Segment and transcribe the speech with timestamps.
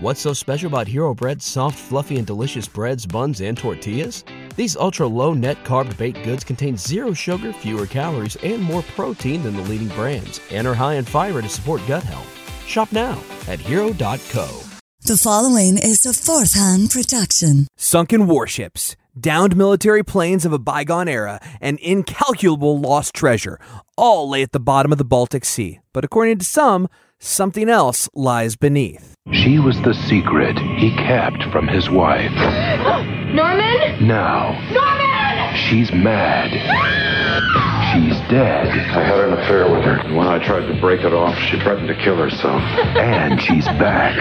[0.00, 4.22] What's so special about Hero Bread's soft, fluffy, and delicious breads, buns, and tortillas?
[4.54, 9.42] These ultra low net carb baked goods contain zero sugar, fewer calories, and more protein
[9.42, 12.32] than the leading brands, and are high in fiber to support gut health.
[12.64, 14.62] Shop now at hero.co.
[15.00, 17.66] The following is a fourth hand production.
[17.76, 23.58] Sunken warships, downed military planes of a bygone era, and incalculable lost treasure
[23.96, 25.80] all lay at the bottom of the Baltic Sea.
[25.92, 26.88] But according to some,
[27.18, 29.17] something else lies beneath.
[29.32, 32.32] She was the secret he kept from his wife.
[33.34, 34.06] Norman?
[34.06, 35.54] Now, Norman!
[35.54, 36.50] she's mad.
[37.92, 38.68] She's dead.
[38.68, 41.58] I had an affair with her, and when I tried to break it off, she
[41.58, 42.62] threatened to kill herself.
[42.98, 44.16] And she's back.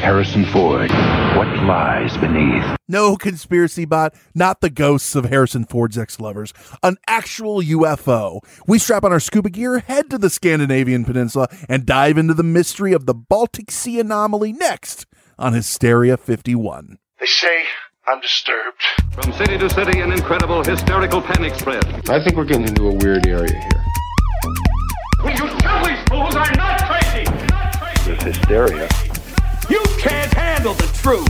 [0.00, 0.90] Harrison Ford.
[0.90, 2.64] What lies beneath?
[2.88, 6.52] No conspiracy bot, not the ghosts of Harrison Ford's ex lovers.
[6.82, 8.40] An actual UFO.
[8.66, 12.42] We strap on our scuba gear, head to the Scandinavian peninsula, and dive into the
[12.42, 15.06] mystery of the Baltic Sea anomaly next
[15.38, 16.98] on Hysteria 51.
[17.20, 17.64] They say
[18.10, 18.80] I'm disturbed.
[19.12, 21.84] From city to city, an incredible hysterical panic spread.
[22.08, 23.84] I think we're getting into a weird area here.
[25.22, 27.24] Will you tell these fools I'm not crazy?
[27.48, 28.14] Not crazy.
[28.14, 28.88] This hysteria.
[29.68, 31.28] You can't handle the truth.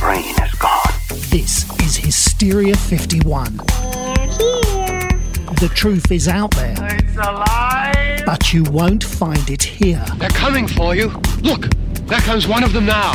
[0.00, 0.94] Brain is gone.
[1.30, 3.56] This is Hysteria 51.
[5.60, 6.74] The truth is out there.
[6.80, 8.22] It's a lie.
[8.26, 10.04] But you won't find it here.
[10.16, 11.12] They're coming for you.
[11.42, 11.72] Look,
[12.08, 13.12] there comes one of them now.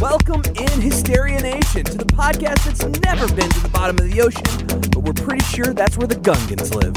[0.00, 4.20] Welcome in Hysteria Nation to the podcast that's never been to the bottom of the
[4.22, 4.44] ocean,
[4.92, 6.94] but we're pretty sure that's where the Gungans live.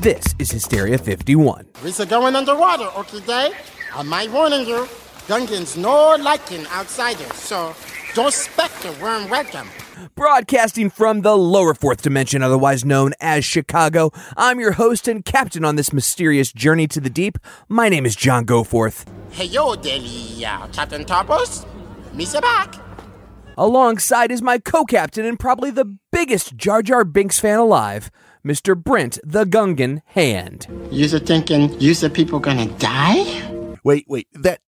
[0.00, 1.66] This is Hysteria 51.
[1.84, 3.52] We're going underwater, okay?
[3.94, 4.88] I might warning you,
[5.26, 7.74] Gungans no liking outsiders, so
[8.14, 9.68] don't expect a warm welcome.
[10.14, 15.66] Broadcasting from the lower fourth dimension, otherwise known as Chicago, I'm your host and captain
[15.66, 17.36] on this mysterious journey to the deep.
[17.68, 19.04] My name is John Goforth.
[19.32, 21.66] Hey yo, Deli, uh, Captain Tarpals,
[22.18, 22.74] Misa back.
[23.56, 28.10] Alongside is my co captain and probably the biggest Jar Jar Binks fan alive,
[28.44, 28.76] Mr.
[28.76, 30.66] Brent the Gungan Hand.
[30.90, 33.78] You're thinking, you the people gonna die?
[33.84, 34.60] Wait, wait, that.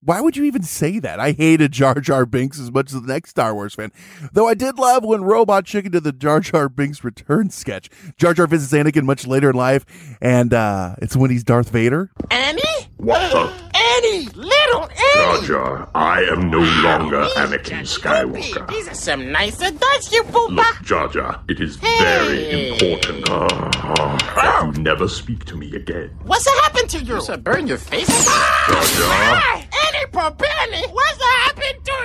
[0.00, 1.18] Why would you even say that?
[1.18, 3.90] I hated Jar Jar Binks as much as the next Star Wars fan.
[4.32, 7.90] Though I did love when Robot Chicken did the Jar Jar Binks return sketch.
[8.16, 9.84] Jar Jar visits Anakin much later in life,
[10.22, 12.10] and uh, it's when he's Darth Vader.
[12.30, 12.62] Annie?
[12.96, 13.52] What the?
[13.76, 14.26] Annie!
[14.34, 15.46] Little Jar Annie!
[15.46, 18.68] Jar, I am no longer Anakin Skywalker.
[18.68, 20.56] These are some nice adults, you poopa.
[20.56, 25.74] Look, Jar Jar, it is very important uh, uh, that you never speak to me
[25.76, 26.10] again.
[26.24, 27.20] What's happened to you?
[27.28, 28.08] You burn your face?
[28.08, 29.42] Jar Jar.
[29.56, 31.96] Annie Popelli, what's happened to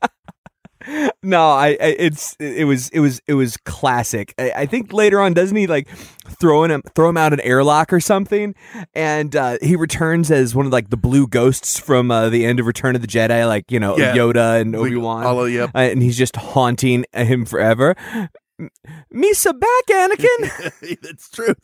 [0.00, 0.08] you?
[1.22, 4.34] No, I, I it's it was it was it was classic.
[4.38, 5.88] I, I think later on doesn't he like
[6.40, 8.54] throw him throw him out an airlock or something,
[8.94, 12.60] and uh, he returns as one of like the blue ghosts from uh, the end
[12.60, 14.14] of Return of the Jedi, like you know Yeah.
[14.16, 15.70] Yoda and Obi Wan, yep.
[15.74, 17.94] uh, and he's just haunting him forever.
[19.14, 20.98] Misa back, Anakin.
[21.02, 21.54] That's true.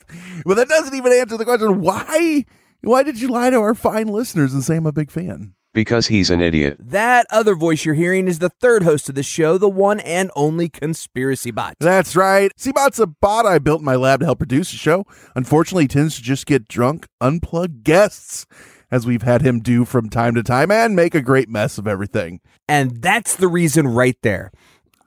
[0.46, 1.80] Well, that doesn't even answer the question.
[1.80, 2.44] Why?
[2.82, 5.54] Why did you lie to our fine listeners and say I'm a big fan?
[5.74, 6.76] Because he's an idiot.
[6.80, 10.30] that other voice you're hearing is the third host of the show, the one and
[10.34, 11.74] only conspiracy bot.
[11.80, 12.50] That's right.
[12.56, 15.04] Seabot's a bot I built in my lab to help produce the show.
[15.34, 18.46] Unfortunately, he tends to just get drunk, unplug guests,
[18.90, 21.88] as we've had him do from time to time, and make a great mess of
[21.88, 22.40] everything.
[22.68, 24.52] And that's the reason right there.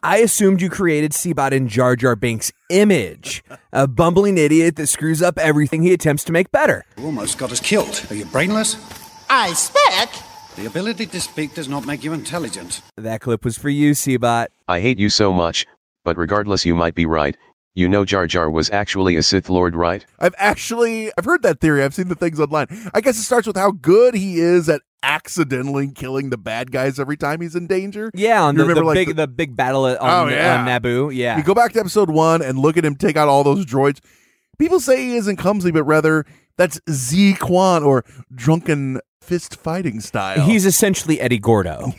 [0.03, 5.22] I assumed you created Seabot in Jar Jar Binks' image, a bumbling idiot that screws
[5.22, 6.84] up everything he attempts to make better.
[6.97, 8.05] You almost got us killed.
[8.09, 8.75] Are you brainless?
[9.29, 10.22] I expect.
[10.57, 12.81] The ability to speak does not make you intelligent.
[12.97, 14.47] That clip was for you, Seabot.
[14.68, 15.68] I hate you so much,
[16.03, 17.38] but regardless, you might be right.
[17.75, 20.03] You know Jar Jar was actually a Sith Lord, right?
[20.17, 21.84] I've actually I've heard that theory.
[21.84, 22.66] I've seen the things online.
[22.96, 27.00] I guess it starts with how good he is at accidentally killing the bad guys
[27.00, 28.09] every time he's in danger.
[28.16, 30.59] Yeah, on You the, the like, big the- the, big battle at- on, Oh, yeah.
[30.59, 31.16] on Naboo.
[31.16, 31.38] Yeah.
[31.38, 34.00] You go back to episode one and look at him take out all those droids.
[34.57, 36.25] People say he isn't clumsy, but rather
[36.58, 38.03] that's Zui Quan or
[38.34, 40.46] drunken fist fighting style.
[40.46, 41.91] He's essentially Eddie Gordo.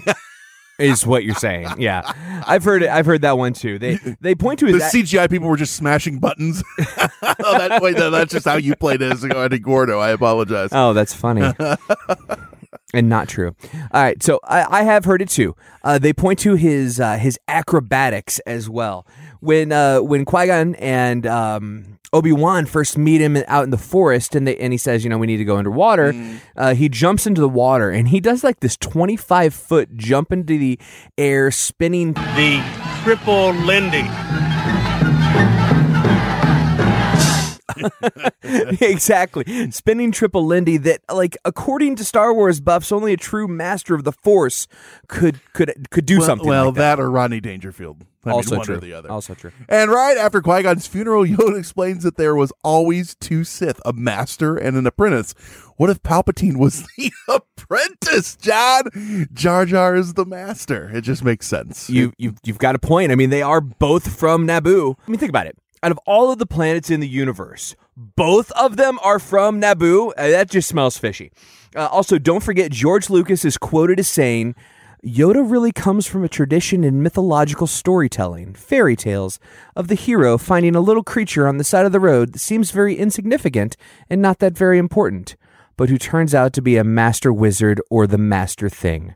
[0.79, 1.69] is what you're saying.
[1.79, 2.11] Yeah.
[2.47, 2.89] I've heard it.
[2.89, 3.79] I've heard that one too.
[3.79, 6.63] They they point to the a- CGI people were just smashing buttons.
[6.79, 9.99] oh, that, wait, no, that's just how you played it as Eddie Gordo.
[9.99, 10.71] I apologize.
[10.73, 11.53] Oh, that's funny.
[12.95, 13.55] and not true.
[13.93, 15.55] All right, so I, I have heard it too.
[15.85, 19.07] Uh, they point to his uh, his acrobatics as well.
[19.41, 23.79] When uh, when Qui Gon and um, Obi Wan first meet him out in the
[23.79, 26.15] forest, and they and he says, you know, we need to go underwater.
[26.57, 30.33] Uh, he jumps into the water, and he does like this twenty five foot jump
[30.33, 30.79] into the
[31.17, 32.63] air, spinning The
[33.05, 34.58] triple Lindy.
[38.43, 39.71] exactly.
[39.71, 44.05] Spinning triple Lindy that like according to Star Wars buffs, only a true master of
[44.05, 44.67] the Force
[45.09, 46.97] could could could do well, something well like that.
[46.97, 48.05] that or Rodney Dangerfield.
[48.25, 48.81] I mean, also one true.
[48.81, 49.11] the other.
[49.11, 49.53] Also true.
[49.69, 53.93] And right after Qui Gon's funeral, Yoda explains that there was always two Sith, a
[53.93, 55.35] master and an apprentice.
[55.77, 59.29] What if Palpatine was the apprentice, John?
[59.33, 60.91] Jar Jar is the master.
[60.93, 61.89] It just makes sense.
[61.89, 63.13] You you you've got a point.
[63.13, 64.97] I mean, they are both from Naboo.
[65.07, 65.57] I mean, think about it.
[65.83, 70.13] Out of all of the planets in the universe, both of them are from Naboo.
[70.17, 71.31] Uh, that just smells fishy.
[71.77, 74.55] Uh, also, don't forget George Lucas is quoted as saying,
[75.05, 79.39] Yoda really comes from a tradition in mythological storytelling, fairy tales,
[79.77, 82.73] of the hero finding a little creature on the side of the road that seems
[82.73, 83.77] very insignificant
[84.11, 85.37] and not that very important,
[85.77, 89.15] but who turns out to be a master wizard or the master thing.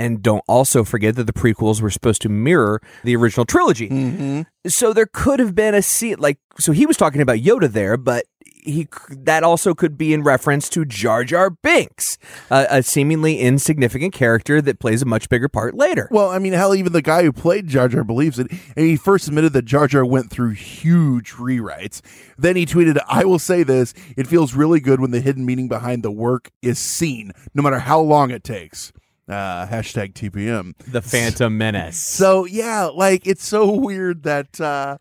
[0.00, 3.90] And don't also forget that the prequels were supposed to mirror the original trilogy.
[3.90, 4.42] Mm-hmm.
[4.66, 7.98] So there could have been a scene like so he was talking about Yoda there,
[7.98, 12.16] but he that also could be in reference to Jar Jar Binks,
[12.50, 16.08] uh, a seemingly insignificant character that plays a much bigger part later.
[16.10, 18.50] Well, I mean, hell, even the guy who played Jar Jar believes it.
[18.50, 22.00] And he first admitted that Jar Jar went through huge rewrites.
[22.38, 25.68] Then he tweeted, I will say this it feels really good when the hidden meaning
[25.68, 28.92] behind the work is seen, no matter how long it takes.
[29.30, 30.74] Uh, hashtag TPM.
[30.86, 31.98] The Phantom Menace.
[31.98, 34.98] So, yeah, like it's so weird that uh,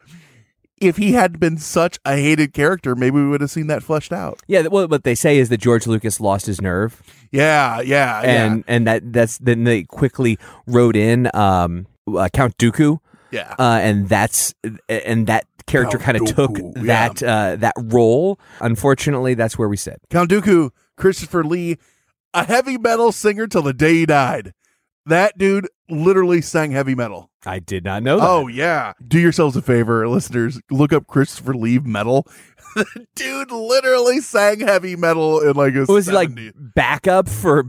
[0.80, 4.14] if he had been such a hated character, maybe we would have seen that fleshed
[4.14, 4.40] out.
[4.48, 7.02] Yeah, well, what they say is that George Lucas lost his nerve.
[7.32, 8.64] Yeah, yeah, and yeah.
[8.68, 10.38] and that that's then they quickly
[10.68, 13.00] wrote in um, uh, Count Dooku.
[13.32, 13.54] Yeah.
[13.60, 14.56] uh, and that's
[14.88, 17.10] and that character kind of took yeah.
[17.10, 18.40] that uh, that role.
[18.60, 20.02] Unfortunately, that's where we sit.
[20.10, 21.78] Count Dooku, Christopher Lee,
[22.34, 24.54] a heavy metal singer till the day he died.
[25.06, 27.32] That dude literally sang heavy metal.
[27.46, 28.28] I did not know that.
[28.28, 28.94] Oh yeah.
[29.08, 30.60] Do yourselves a favor, listeners.
[30.70, 32.28] Look up Christopher Lee metal.
[32.76, 36.30] the dude literally sang heavy metal in like a was he like
[36.76, 37.64] backup for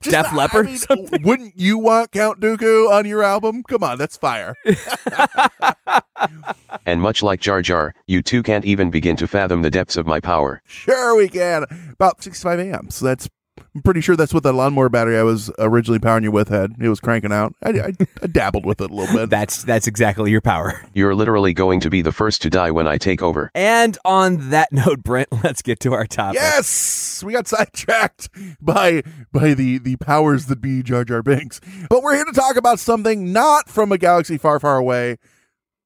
[0.00, 0.68] Just Def the- Leppard?
[0.88, 3.62] I mean, wouldn't you want Count Dooku on your album?
[3.64, 4.54] Come on, that's fire.
[6.86, 10.06] And much like Jar Jar, you too can't even begin to fathom the depths of
[10.06, 10.62] my power.
[10.66, 11.64] Sure, we can.
[11.92, 12.96] About 65 amps.
[12.96, 13.28] So that's.
[13.76, 16.76] I'm pretty sure that's what the lawnmower battery I was originally powering you with had.
[16.80, 17.54] It was cranking out.
[17.62, 17.92] I, I,
[18.22, 19.28] I dabbled with it a little bit.
[19.30, 20.82] that's that's exactly your power.
[20.94, 23.50] You're literally going to be the first to die when I take over.
[23.54, 26.40] And on that note, Brent, let's get to our topic.
[26.40, 28.30] Yes, we got sidetracked
[28.62, 31.60] by by the the powers that be Jar Jar Binks.
[31.90, 35.18] But we're here to talk about something not from a galaxy far, far away,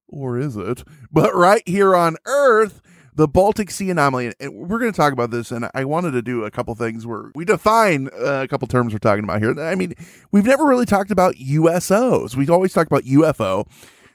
[0.07, 0.85] or is it?
[1.11, 2.81] But right here on Earth,
[3.21, 4.33] the Baltic Sea anomaly.
[4.41, 7.07] And we're going to talk about this, and I wanted to do a couple things
[7.07, 9.61] where we define uh, a couple terms we're talking about here.
[9.61, 9.93] I mean,
[10.33, 12.35] we've never really talked about USOs.
[12.35, 13.69] We've always talk about UFO,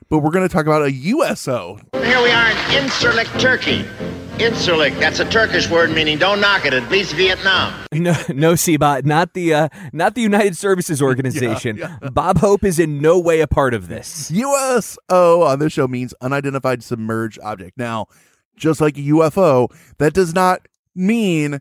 [0.09, 1.79] but we're going to talk about a USO.
[1.93, 2.57] Here we are in
[2.87, 3.85] Incirlik, Turkey.
[4.39, 6.73] Incirlik, that's a Turkish word meaning don't knock it.
[6.73, 7.85] It beats Vietnam.
[7.93, 11.81] No, no, Seabot, not the uh, not the United Services Organization.
[12.11, 14.29] Bob Hope is in no way a part of this.
[14.31, 17.77] USO on this show means unidentified submerged object.
[17.77, 18.07] Now,
[18.55, 19.67] just like a UFO,
[19.97, 20.61] that does not
[20.95, 21.59] mean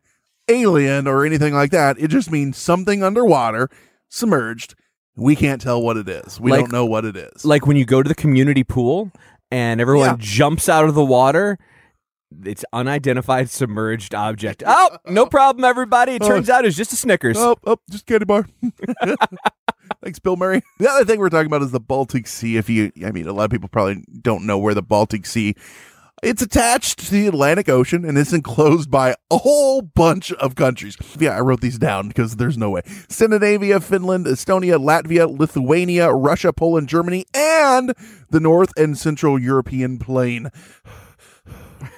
[0.49, 1.99] alien or anything like that.
[1.99, 3.69] It just means something underwater,
[4.09, 4.75] submerged.
[5.17, 6.41] We can't tell what it is.
[6.41, 7.45] We Like- don't know what it is.
[7.45, 9.11] Like when you go to the community pool
[9.51, 10.17] and everyone Yeah.
[10.19, 11.59] jumps out of the water.
[12.45, 14.65] It's unidentified submerged object.
[14.67, 16.13] Oh, no problem, everybody.
[16.15, 16.27] It Oh.
[16.29, 17.37] turns out it's just a Snickers.
[17.39, 18.49] Oh, oh, just candy bar.
[20.03, 20.63] Thanks, Bill Murray.
[20.79, 22.57] The other thing we're talking about is the Baltic Sea.
[22.57, 25.55] If you, I mean, a lot of people probably don't know where the Baltic Sea.
[26.23, 30.97] It's attached to the Atlantic Ocean and it's enclosed by a whole bunch of countries.
[31.19, 32.83] Yeah, I wrote these down because there's no way.
[33.09, 37.95] Scandinavia, Finland, Estonia, Latvia, Lithuania, Russia, Poland, Germany, and
[38.31, 40.51] the North and Central European plain.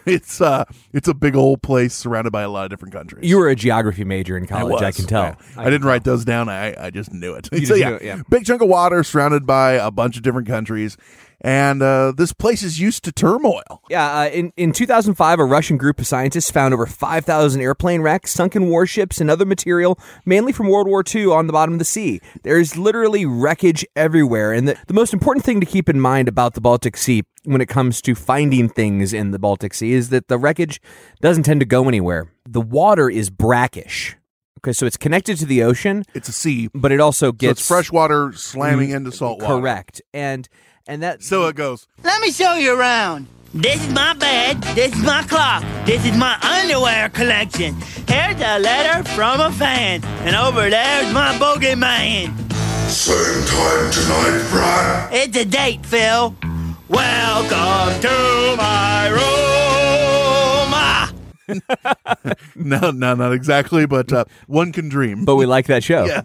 [0.05, 3.29] It's uh it's a big old place surrounded by a lot of different countries.
[3.29, 4.97] You were a geography major in college, I, was.
[4.97, 5.25] can tell.
[5.25, 5.37] Yeah.
[5.57, 6.49] I, didn't write those down.
[6.49, 7.49] I, I just knew it.
[7.53, 8.23] You so yeah, knew it, yeah.
[8.29, 10.97] big chunk of water surrounded by a bunch of different countries,
[11.41, 13.83] and uh, this place is used to turmoil.
[13.89, 18.33] Yeah, uh, in, in 2005, a Russian group of scientists found over 5,000 airplane wrecks,
[18.33, 21.85] sunken warships, and other material, mainly from World War II, on the bottom of the
[21.85, 22.21] sea.
[22.43, 24.53] There's literally wreckage everywhere.
[24.53, 27.61] And the, the most important thing to keep in mind about the Baltic Sea when
[27.61, 30.81] it comes to finding things in the Baltic Sea is that the wreckage
[31.21, 32.31] doesn't tend to go anywhere.
[32.49, 34.17] The water is brackish.
[34.61, 36.05] Okay, so it's connected to the ocean.
[36.15, 39.61] It's a sea, but it also So gets it's fresh water slamming into salt water.
[39.61, 40.49] Correct, and
[40.87, 41.87] and that So it goes.
[42.03, 43.27] Let me show you around.
[43.55, 44.61] This is my bed.
[44.75, 45.65] This is my clock.
[45.87, 47.75] This is my underwear collection.
[48.07, 50.05] Here's a letter from a fan.
[50.25, 52.37] And over there's my bogeyman.
[52.89, 55.13] Same time tonight, Brad.
[55.13, 56.35] It's a date, Phil.
[56.89, 59.56] Welcome to my room.
[62.55, 65.25] No, no, not exactly, but uh, one can dream.
[65.25, 66.05] but we like that show.
[66.05, 66.23] Yeah.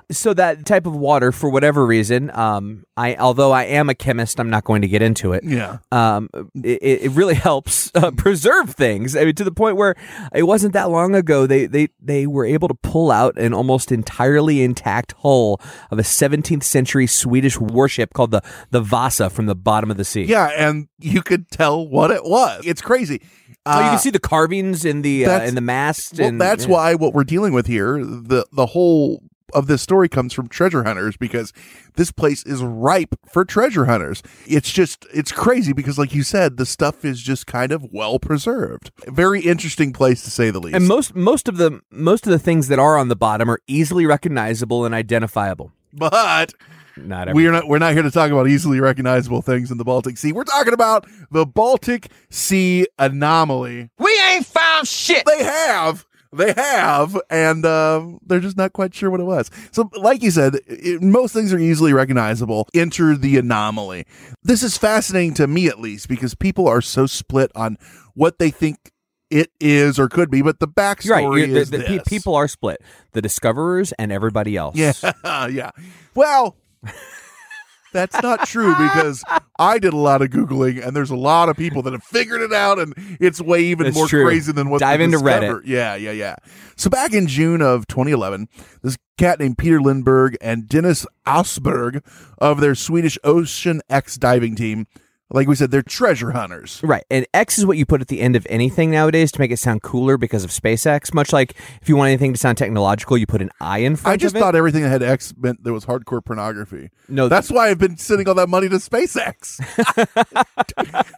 [0.10, 4.38] so that type of water, for whatever reason, um, I although I am a chemist,
[4.40, 5.44] I'm not going to get into it.
[5.44, 5.78] Yeah.
[5.92, 6.28] Um,
[6.62, 9.16] it, it really helps uh, preserve things.
[9.16, 9.94] I mean, to the point where
[10.34, 13.92] it wasn't that long ago they they they were able to pull out an almost
[13.92, 19.54] entirely intact hull of a 17th century Swedish warship called the the Vasa from the
[19.56, 20.24] bottom of the sea.
[20.24, 22.66] Yeah, and you could tell what it was.
[22.66, 23.22] It's crazy.
[23.66, 26.18] Oh, you Uh, can see the carvings in the uh, in the mast.
[26.18, 26.70] Well, and, that's yeah.
[26.72, 30.84] why what we're dealing with here, the the whole of this story comes from treasure
[30.84, 31.52] hunters because
[31.96, 34.22] this place is ripe for treasure hunters.
[34.46, 38.18] It's just it's crazy because like you said, the stuff is just kind of well
[38.18, 38.92] preserved.
[39.08, 40.76] Very interesting place to say the least.
[40.76, 43.60] And most most of the most of the things that are on the bottom are
[43.66, 45.72] easily recognizable and identifiable.
[45.92, 46.54] but
[46.96, 49.84] Not every- we're not we're not here to talk about easily recognizable things in the
[49.84, 50.32] Baltic Sea.
[50.32, 53.90] We're talking about the Baltic Sea anomaly.
[53.98, 55.24] We ain't found shit.
[55.26, 56.06] They have.
[56.32, 59.50] They have, and uh, they're just not quite sure what it was.
[59.72, 62.68] So, like you said, it, most things are easily recognizable.
[62.72, 64.04] Enter the anomaly.
[64.44, 67.78] This is fascinating to me, at least, because people are so split on
[68.14, 68.92] what they think
[69.28, 70.40] it is or could be.
[70.40, 71.38] But the backstory You're right.
[71.40, 72.04] You're- the- is the pe- this.
[72.06, 72.80] people are split:
[73.10, 74.76] the discoverers and everybody else.
[74.76, 74.92] Yeah,
[75.48, 75.70] yeah.
[76.14, 76.54] Well,
[77.92, 79.24] that's not true because
[79.58, 82.40] I did a lot of googling, and there's a lot of people that have figured
[82.40, 84.24] it out, and it's way even That's more true.
[84.24, 85.60] crazy than what Dive into discover.
[85.60, 85.66] Reddit.
[85.66, 86.36] Yeah, yeah, yeah.
[86.76, 88.48] So back in June of 2011,
[88.82, 92.02] this cat named Peter Lindberg and Dennis Åsberg
[92.38, 94.86] of their Swedish Ocean X diving team,
[95.30, 96.80] like we said, they're treasure hunters.
[96.82, 97.04] Right.
[97.10, 99.58] And X is what you put at the end of anything nowadays to make it
[99.58, 101.14] sound cooler because of SpaceX.
[101.14, 104.06] Much like if you want anything to sound technological, you put an I in front
[104.06, 104.14] of it.
[104.14, 106.90] I just thought everything that had X meant there was hardcore pornography.
[107.08, 109.60] No, that's why I've been sending all that money to SpaceX.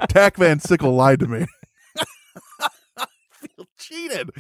[0.09, 1.47] Tack Van Sickle lied to me.
[3.83, 4.31] Cheated.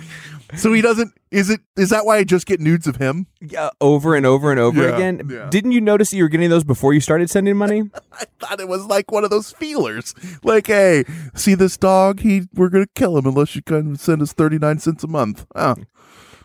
[0.56, 1.12] So he doesn't.
[1.30, 1.60] Is it?
[1.76, 3.26] Is that why I just get nudes of him?
[3.40, 5.28] Yeah, over and over and over Yeah, again.
[5.30, 5.48] yeah.
[5.50, 7.82] Didn't you notice that you were getting those before you started sending money?
[8.12, 10.14] I thought it was like one of those feelers.
[10.42, 12.20] Like, hey, see this dog?
[12.20, 15.46] He, we're gonna kill him unless you can send us thirty nine cents a month.
[15.54, 15.76] Oh.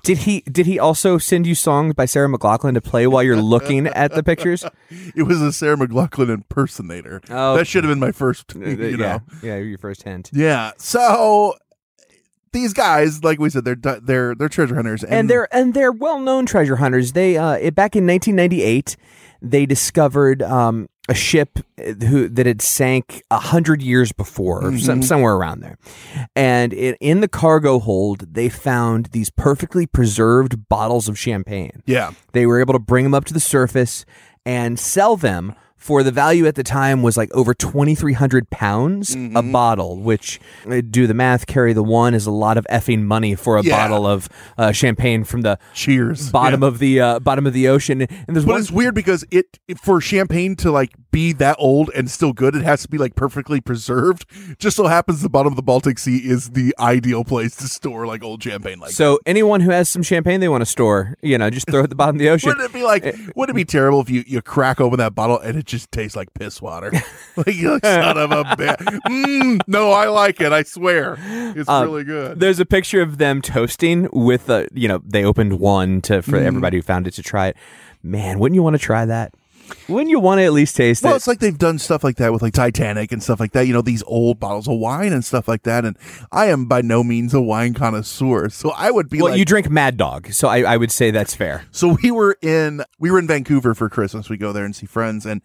[0.04, 3.36] Did he did he also send you songs by Sarah McLachlan to play while you're
[3.42, 4.63] looking at the pictures?
[5.16, 7.20] It was a Sarah McLachlan impersonator.
[7.30, 7.58] Oh.
[7.58, 8.56] that should have been my first.
[8.56, 9.06] Uh, You know.
[9.06, 10.30] yeah, yeah, your first hint.
[10.32, 10.72] Yeah.
[10.77, 11.56] So
[12.51, 15.92] these guys, like we said, they're they're they're treasure hunters, and, and they're and they're
[15.92, 17.13] well known treasure hunters.
[17.13, 18.96] They uh, it, back in 1998,
[19.42, 24.77] they discovered um, a ship uh, who that had sank a hundred years before, or
[24.77, 25.77] some, somewhere around there.
[26.36, 31.84] And in, in the cargo hold, they found these perfectly preserved bottles of champagne.
[31.86, 32.12] Yeah.
[32.34, 34.06] they were able to bring them up to the surface
[34.46, 35.56] and sell them.
[35.78, 39.98] For the value at the time was like over twenty three hundred pounds a bottle,
[39.98, 43.58] which uh, do the math, carry the one is a lot of effing money for
[43.58, 43.88] a Yeah.
[43.88, 46.68] bottle of uh, champagne from the cheers bottom Yeah.
[46.68, 48.02] of the uh, bottom of the ocean.
[48.02, 51.90] And there's But one it's weird because it for champagne to like be that old
[51.96, 54.26] and still good, it has to be like perfectly preserved.
[54.60, 58.06] Just so happens the bottom of the Baltic Sea is the ideal place to store
[58.06, 58.80] like old champagne.
[58.80, 61.80] Like, so anyone who has some champagne they want to store, you know, just throw
[61.82, 62.50] it at the bottom of the ocean.
[62.50, 63.04] wouldn't it be like?
[63.36, 66.16] Wouldn't it be terrible if you you crack open that bottle and it just tastes
[66.16, 66.92] like piss water?
[67.36, 68.78] like like son of a bitch.
[69.08, 70.52] Mm, no, I like it.
[70.52, 71.18] I swear,
[71.56, 72.40] it's Um, really good.
[72.40, 76.40] There's a picture of them toasting with a, you know, they opened one to for
[76.40, 76.46] Mhm.
[76.46, 77.58] everybody who found it to try it.
[78.02, 79.34] Man, wouldn't you want to try that?
[79.88, 81.14] Wouldn't you want to at least taste Well, it?
[81.14, 83.68] Well, it's like they've done stuff like that with like Titanic and stuff like that.
[83.68, 85.86] You know, these old bottles of wine and stuff like that.
[85.86, 85.98] And
[86.32, 89.46] I am by no means a wine connoisseur, so I would be well, like, you
[89.46, 91.66] drink Mad Dog, so I, I would say that's fair.
[91.72, 94.30] So we were in we were in Vancouver for Christmas.
[94.30, 95.42] We go there and see friends, and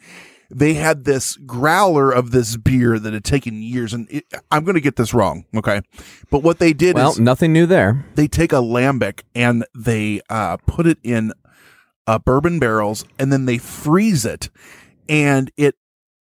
[0.54, 3.94] they had this growler of this beer that had taken years.
[3.94, 5.80] And it, I'm going to get this wrong, okay?
[6.30, 8.04] But what they did Well, is nothing new there.
[8.16, 11.32] they take a lambic and they uh, put it in
[12.12, 14.50] uh, bourbon barrels, and then they freeze it,
[15.08, 15.74] and it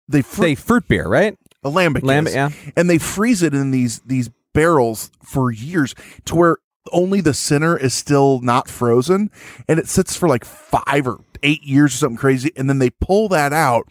[0.09, 1.37] they fr- They fruit beer, right?
[1.63, 2.35] a lambic, Lambic, is.
[2.35, 2.51] yeah.
[2.77, 5.95] and they freeze it in these these barrels for years
[6.25, 6.57] to where
[6.93, 9.31] only the center is still not frozen,
[9.69, 12.91] and it sits for like five or eight years or something crazy, and then they
[12.91, 13.87] pull that out,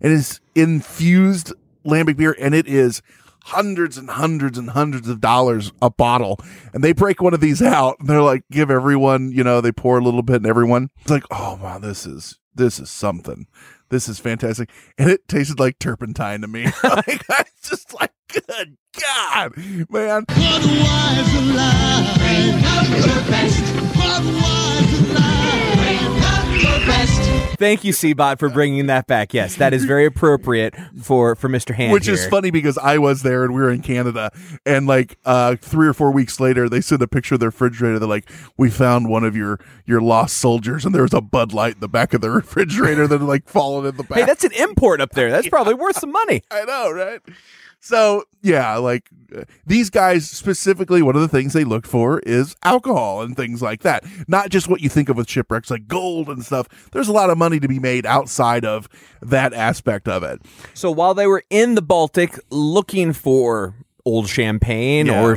[0.00, 1.52] and it's infused
[1.86, 3.00] lambic beer, and it is
[3.44, 6.38] hundreds and hundreds and hundreds of dollars a bottle.
[6.72, 9.72] And they break one of these out and they're like give everyone you know they
[9.72, 10.90] pour a little bit and everyone.
[11.02, 13.46] It's like oh wow this is this is something.
[13.90, 14.70] This is fantastic.
[14.98, 16.66] And it tasted like turpentine to me.
[16.84, 19.52] Like i just like good god
[19.90, 20.24] man
[27.56, 29.32] Thank you, Seabot, for bringing that back.
[29.32, 31.74] Yes, that is very appropriate for for Mr.
[31.74, 31.92] Hand.
[31.92, 34.30] Which is funny because I was there and we were in Canada,
[34.66, 37.98] and like uh, three or four weeks later, they sent a picture of their refrigerator.
[37.98, 41.52] They're like, "We found one of your your lost soldiers, and there was a Bud
[41.52, 44.24] Light in the back of the refrigerator that had like fallen in the back." Hey,
[44.24, 45.30] that's an import up there.
[45.30, 46.42] That's probably worth some money.
[46.50, 47.20] I know, right?
[47.84, 52.56] So yeah, like uh, these guys specifically, one of the things they look for is
[52.64, 54.04] alcohol and things like that.
[54.26, 56.66] Not just what you think of with shipwrecks, like gold and stuff.
[56.92, 58.88] There's a lot of money to be made outside of
[59.20, 60.40] that aspect of it.
[60.72, 63.74] So while they were in the Baltic looking for
[64.06, 65.22] old champagne Yeah.
[65.22, 65.36] or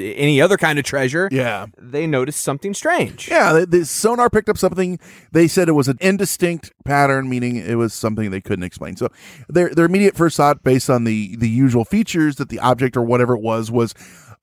[0.00, 1.66] any other kind of treasure, Yeah.
[1.78, 3.28] they noticed something strange.
[3.28, 4.98] Yeah, the, the sonar picked up something.
[5.32, 8.96] They said it was an indistinct pattern, meaning it was something they couldn't explain.
[8.96, 9.08] So
[9.48, 13.02] their their immediate first thought, based on the the usual features that the object or
[13.02, 13.94] whatever it was was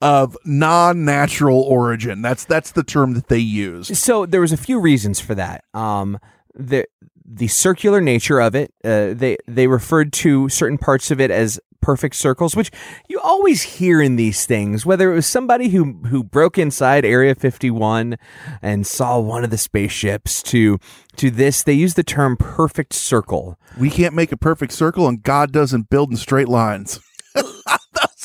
[0.02, 2.22] of non-natural origin.
[2.22, 3.98] That's that's the term that they use.
[3.98, 5.64] So there was a few reasons for that.
[5.74, 6.18] Um,
[6.54, 6.86] the
[7.24, 8.72] the circular nature of it.
[8.84, 12.72] Uh, they they referred to certain parts of it as perfect circles, which
[13.08, 14.84] you always hear in these things.
[14.84, 18.16] Whether it was somebody who who broke inside Area 51
[18.60, 20.80] and saw one of the spaceships, to
[21.14, 23.56] to this, they use the term perfect circle.
[23.78, 26.98] We can't make a perfect circle, and God doesn't build in straight lines.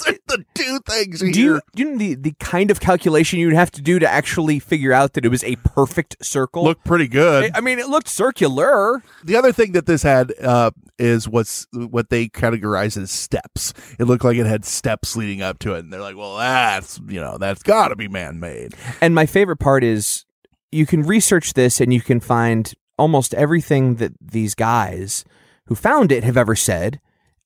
[0.06, 3.40] Those are the two things Do you, do you know the, the kind of calculation
[3.40, 6.64] you'd have to do to actually figure out that it was a perfect circle?
[6.64, 7.52] Looked pretty good.
[7.54, 9.04] I mean, it looked circular.
[9.24, 13.74] The other thing that this had uh, is what's what they categorize as steps.
[14.00, 17.00] It looked like it had steps leading up to it, and they're like, "Well, that's
[17.08, 20.26] you know that's got to be man made." And my favorite part is
[20.72, 25.26] you can research this and you can find almost everything that these guys
[25.66, 27.00] who found it have ever said.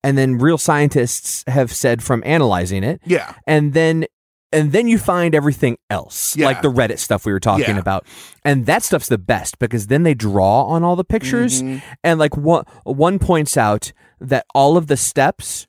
[0.05, 3.01] And then real scientists have said from analyzing it.
[3.05, 3.33] Yeah.
[3.47, 4.05] And then
[4.51, 6.45] and then you find everything else, Yeah.
[6.45, 7.79] like the Reddit stuff we were talking Yeah.
[7.81, 8.05] about.
[8.45, 11.61] And that stuff's the best because then they draw on all the pictures.
[11.61, 11.81] Mhm.
[12.03, 15.67] And like one one points out that all of the steps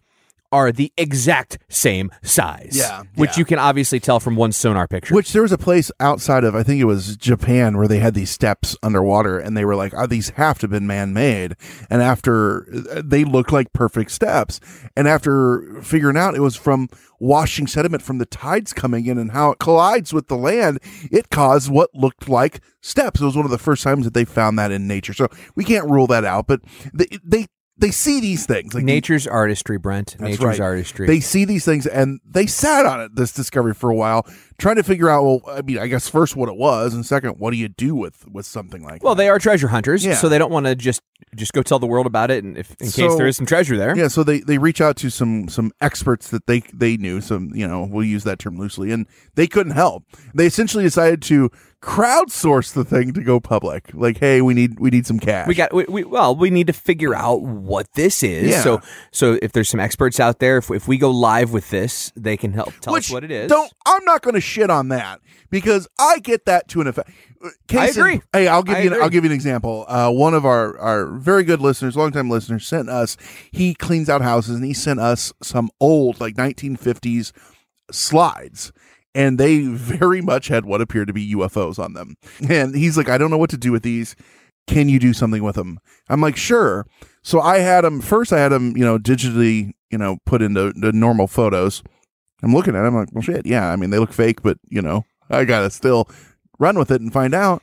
[0.53, 2.73] are the exact same size.
[2.73, 3.39] Yeah, Which yeah.
[3.39, 5.15] you can obviously tell from one sonar picture.
[5.15, 8.15] Which there was a place outside of I think it was Japan where they had
[8.15, 11.57] these steps underwater, and they were like, "Oh, these have to have been man made."
[11.91, 14.61] And after uh, they looked like perfect steps,
[14.97, 19.33] and after figuring out it was from washing sediment from the tides coming in and
[19.33, 20.79] how it collides with the land,
[21.11, 23.21] it caused what looked like steps.
[23.21, 25.13] It was one of the first times that they found that in nature.
[25.13, 26.61] So we can't rule that out, but
[26.93, 27.47] they they
[27.79, 30.19] they see these things like Nature's artistry, Brent.
[30.19, 30.61] Nature's right.
[30.61, 31.07] artistry.
[31.07, 34.27] They see these things and they sat on it, this discovery for a while,
[34.59, 37.39] trying to figure out, well, I mean, I guess first what it was, and second,
[37.39, 39.05] what do you do with with something like that?
[39.05, 40.15] well, they are treasure hunters, Yeah.
[40.15, 41.03] so they don't want to just
[41.35, 43.77] just go tell the world about it, and if in case there is some treasure
[43.77, 43.97] there.
[43.97, 47.51] Yeah, so they they reach out to some some experts that they they knew, some
[47.55, 50.05] you know we'll use that term loosely, and they couldn't help.
[50.35, 51.51] They essentially decided to
[51.87, 53.95] crowdsource the thing to go public.
[53.95, 55.47] Like, hey, we need we need some cash.
[55.47, 58.51] We got we, we well, we need to figure out what this is.
[58.51, 58.61] Yeah.
[58.61, 58.81] So
[59.13, 62.37] so if there's some experts out there, if, if we go live with this, they
[62.37, 63.49] can help tell Which us what it is.
[63.49, 67.11] Don't I'm not going to shit on that because I get that to an effect.
[67.43, 68.21] Uh, Case in- agree.
[68.33, 68.93] hey, I'll give I you.
[68.93, 69.03] An.
[69.03, 69.85] I'll give you an example.
[69.87, 73.17] Uh, one of our our very good listeners, longtime listeners, sent us.
[73.53, 77.31] He cleans out houses, and he sent us some old like 1950s
[77.93, 78.73] slides.
[79.17, 82.17] And they very much had what appeared to be UFOs on them.
[82.51, 84.15] And he's like, I don't know what to do with these.
[84.67, 85.79] Can you do something with them?
[86.11, 86.87] I'm like, sure.
[87.23, 88.33] So I had them first.
[88.33, 91.83] I had them, you know, digitally, you know, put into the normal photos.
[92.43, 92.95] I'm looking at them.
[92.95, 93.47] I'm like, well, shit.
[93.47, 93.73] Yeah.
[93.73, 96.11] I mean, they look fake, but you know, I gotta still
[96.59, 97.63] run with it and find out.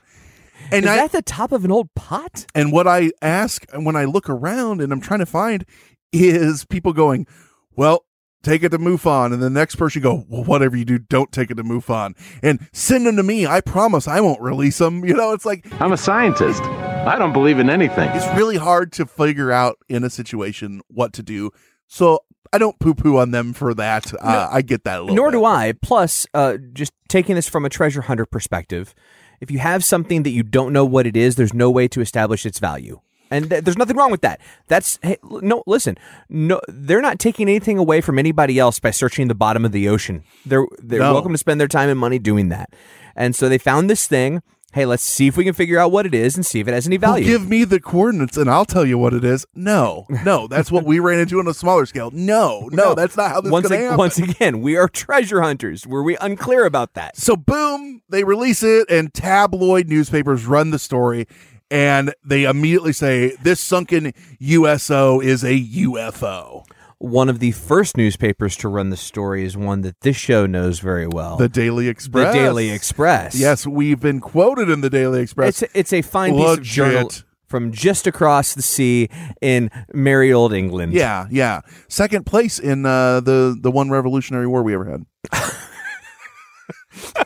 [0.72, 2.48] And is I, that the top of an old pot?
[2.56, 5.66] and what I ask and when I look around and I'm trying to find
[6.12, 7.28] is people going,
[7.76, 8.06] well,
[8.44, 9.34] take it to MUFON.
[9.34, 12.68] And the next person go, well, whatever you do, don't take it to MUFON and
[12.72, 13.48] send them to me.
[13.48, 15.04] I promise I won't release them.
[15.04, 16.62] You know, it's like, I'm a scientist.
[16.64, 18.10] I don't believe in anything.
[18.14, 21.52] it's really hard to figure out in a situation what to do.
[21.88, 22.20] So
[22.54, 24.14] I don't poo poo on them for that.
[24.14, 25.38] Uh, I get that a little Nor bit.
[25.38, 25.74] do I.
[25.82, 28.94] Plus, uh, just taking this from a treasure hunter perspective,
[29.42, 32.00] if you have something that you don't know what it is, there's no way to
[32.00, 33.02] establish its value.
[33.34, 34.40] And th- there's nothing wrong with that.
[34.68, 35.64] That's hey, no.
[35.68, 35.98] Listen,
[36.30, 39.88] no, they're not taking anything away from anybody else by searching the bottom of the
[39.90, 40.24] ocean.
[40.46, 41.14] They're they're No.
[41.14, 42.70] welcome to spend their time and money doing that.
[43.16, 44.42] And so they found this thing.
[44.74, 46.74] Hey, let's see if we can figure out what it is and see if it
[46.74, 47.26] has any Well, value.
[47.28, 49.46] give me the coordinates and I'll tell you what it is.
[49.54, 52.10] No, no, that's what we ran into on a smaller scale.
[52.12, 53.98] No, no, that's not how this once, is going to ag- happen.
[54.00, 55.86] once again, we are treasure hunters.
[55.86, 57.16] Were we unclear about that?
[57.18, 61.28] So boom, they release it and tabloid newspapers run the story
[61.72, 66.66] and they immediately say this sunken USO is a UFO.
[67.00, 70.80] One of the first newspapers to run the story is one that this show knows
[70.80, 71.36] very well.
[71.36, 72.34] The Daily Express.
[72.34, 73.36] The Daily Express.
[73.36, 75.62] Yes, we've been quoted in the Daily Express.
[75.62, 77.24] It's a, it's a fine piece of journal, Legit.
[77.46, 79.10] from just across the sea
[79.42, 80.94] in merry old England.
[80.94, 81.60] Yeah, yeah.
[81.90, 85.06] Second place in uh, the the one Revolutionary War we ever had.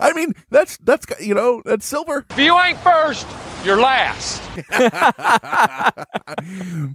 [0.00, 2.24] I mean, that's that's you know that's silver.
[2.30, 3.26] If you ain't first,
[3.64, 4.42] you're last.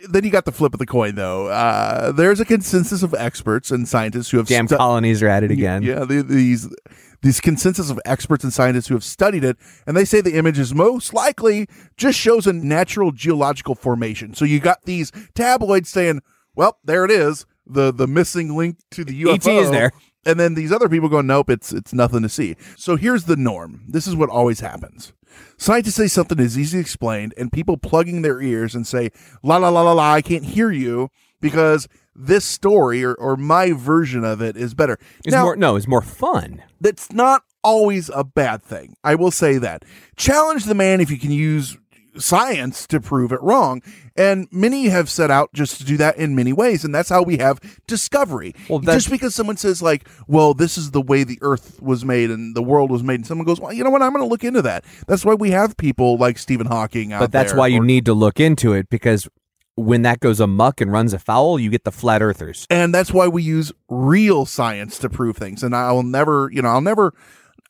[0.09, 1.47] then you got the flip of the coin, though.
[1.47, 5.43] Uh, there's a consensus of experts and scientists who have Damn stu- colonies are at
[5.43, 5.83] it again.
[5.83, 6.73] Yeah, the, these
[7.21, 10.57] these consensus of experts and scientists who have studied it, and they say the image
[10.57, 14.33] is most likely just shows a natural geological formation.
[14.33, 16.21] So you got these tabloids saying,
[16.55, 19.91] "Well, there it is, the the missing link to the UFO." ET is there.
[20.25, 22.55] And then these other people go, nope, it's it's nothing to see.
[22.77, 23.83] So here's the norm.
[23.87, 25.13] This is what always happens.
[25.57, 29.11] Scientists say something is easy explained, and people plugging their ears and say,
[29.43, 33.71] la la la la la, I can't hear you because this story or, or my
[33.71, 34.97] version of it is better.
[35.23, 36.63] It's Now- more no, it's more fun.
[36.81, 38.95] that's not always a bad thing.
[39.03, 39.83] I will say that.
[40.17, 41.77] Challenge the man if you can use
[42.17, 43.81] science to prove it wrong.
[44.15, 46.83] And many have set out just to do that in many ways.
[46.83, 48.53] And that's how we have discovery.
[48.69, 52.29] Well, just because someone says, like, well, this is the way the earth was made
[52.29, 54.01] and the world was made, and someone goes, well, you know what?
[54.01, 54.83] I'm going to look into that.
[55.07, 58.05] That's why we have people like Stephen Hawking out But that's why you or- need
[58.05, 59.27] to look into it because
[59.75, 62.67] when that goes amuck and runs afoul, you get the flat earthers.
[62.69, 66.67] and that's why we use real science to prove things and i'll never you know
[66.67, 67.13] i'll never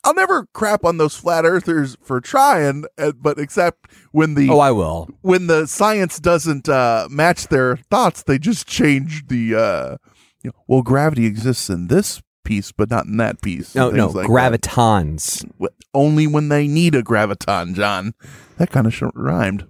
[0.04, 4.58] i'll never crap on those flat earthers for trying uh, but except when the Oh,
[4.58, 5.08] I will.
[5.22, 9.96] when the science doesn't uh match their thoughts they just change the uh
[10.42, 14.08] you know, well gravity exists in this piece but not in that piece No, no,
[14.08, 15.46] like gravitons.
[15.60, 15.70] that.
[15.92, 18.14] Only when they need a graviton john
[18.56, 19.66] that kind of sh- rhymed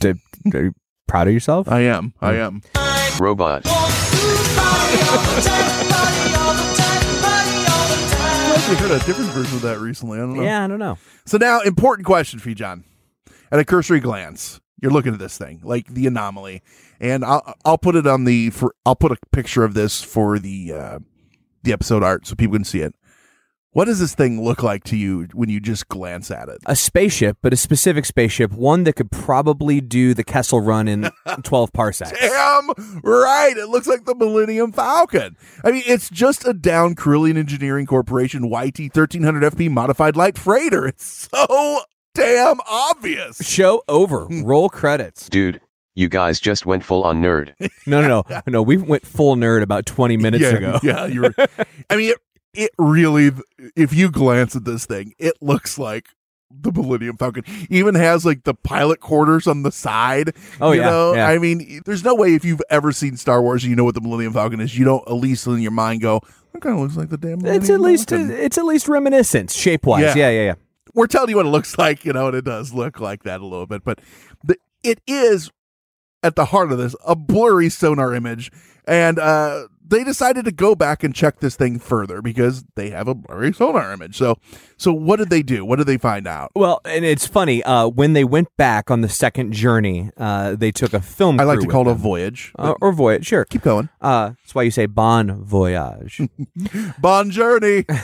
[0.00, 0.18] Did,
[0.54, 0.74] are you
[1.06, 1.68] proud of yourself?
[1.68, 2.62] i am i am
[3.20, 3.62] Robot.
[8.70, 10.96] Actually heard a different version of that recently i don't know yeah, I don't know.
[11.26, 12.84] So now, important question for you, John.
[13.50, 16.62] At a cursory glance, you're looking at this thing, like the anomaly,
[17.00, 20.38] and I'll I'll put it on the for I'll put a picture of this for
[20.38, 20.98] the uh,
[21.64, 22.94] the episode art so people can see it.
[23.72, 26.58] What does this thing look like to you when you just glance at it?
[26.66, 31.08] A spaceship, but a specific spaceship, one that could probably do the Kessel run in
[31.44, 32.10] 12 parsecs.
[32.18, 32.70] Damn
[33.04, 35.36] right, it looks like the Millennium Falcon.
[35.62, 40.88] I mean, it's just a down Corellian Engineering Corporation YT 1300 FP modified light freighter.
[40.88, 41.82] It's so
[42.14, 43.38] damn obvious.
[43.38, 44.26] Show over.
[44.42, 45.28] Roll credits.
[45.28, 45.60] Dude,
[45.94, 47.54] you guys just went full on nerd.
[47.86, 48.40] No, no, no.
[48.48, 50.80] No, we went full nerd about 20 minutes yeah, ago.
[50.82, 51.34] Yeah, you were.
[51.88, 52.18] I mean, it,
[52.54, 53.30] it really.
[53.76, 56.08] If you glance at this thing, it looks like
[56.50, 57.44] the Millennium Falcon.
[57.68, 60.34] Even has like the pilot quarters on the side.
[60.60, 61.14] Oh, you yeah, know?
[61.14, 61.28] yeah.
[61.28, 63.94] I mean, there's no way if you've ever seen Star Wars, and you know what
[63.94, 64.76] the Millennium Falcon is.
[64.76, 66.20] You don't at least in your mind go,
[66.52, 68.88] "That kind of looks like the damn." Millennium It's at least Falcon." it's at least
[68.88, 70.02] reminiscent shape wise.
[70.02, 70.14] Yeah.
[70.16, 70.30] Yeah.
[70.30, 70.54] yeah, yeah,
[70.94, 73.40] we're telling you what it looks like, you know, and it does look like that
[73.40, 74.00] a little bit, but
[74.42, 75.50] the, it is
[76.22, 78.50] at the heart of this a blurry sonar image,
[78.86, 83.08] and uh, they decided to go back and check this thing further because they have
[83.08, 84.16] a blurry sonar image.
[84.16, 84.36] So,
[84.76, 85.64] so what did they do?
[85.64, 86.52] What did they find out?
[86.54, 90.70] Well, and it's funny uh, when they went back on the second journey, uh, they
[90.70, 91.40] took a film.
[91.40, 92.52] I like to call it a voyage.
[92.58, 93.26] uh, or voyage.
[93.26, 93.88] Sure, Keep going.
[94.00, 96.20] Uh, that's why you say bon voyage.
[96.98, 97.84] Bon journey.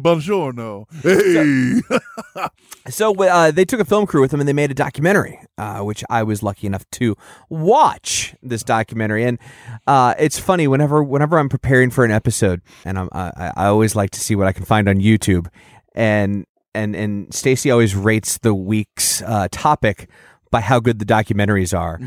[0.00, 0.86] Buongiorno.
[1.02, 1.80] Hey.
[2.90, 5.80] so uh, they took a film crew with them and they made a documentary, uh,
[5.80, 7.16] which I was lucky enough to
[7.48, 9.24] watch this documentary.
[9.24, 9.38] And
[9.86, 13.94] uh, it's funny whenever whenever I'm preparing for an episode, and I'm, I, I always
[13.94, 15.48] like to see what I can find on YouTube.
[15.94, 20.08] And and and Stacy always rates the week's uh, topic
[20.54, 21.98] by how good the documentaries are.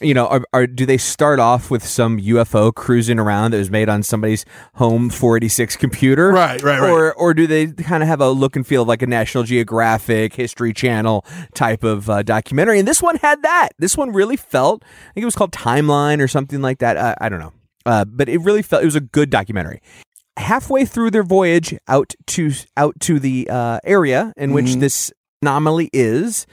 [0.00, 3.68] you know, are, are do they start off with some UFO cruising around that was
[3.70, 6.30] made on somebody's home 486 computer?
[6.30, 6.88] Right, right, right.
[6.90, 9.42] Or or do they kind of have a look and feel of like a National
[9.42, 12.78] Geographic, History Channel type of uh, documentary?
[12.78, 13.70] And this one had that.
[13.78, 14.84] This one really felt.
[14.84, 16.96] I think it was called Timeline or something like that.
[16.96, 17.52] Uh, I don't know,
[17.86, 19.80] uh, but it really felt it was a good documentary.
[20.36, 24.80] Halfway through their voyage out to out to the uh, area in which Mhm.
[24.80, 25.10] this
[25.42, 26.46] anomaly is,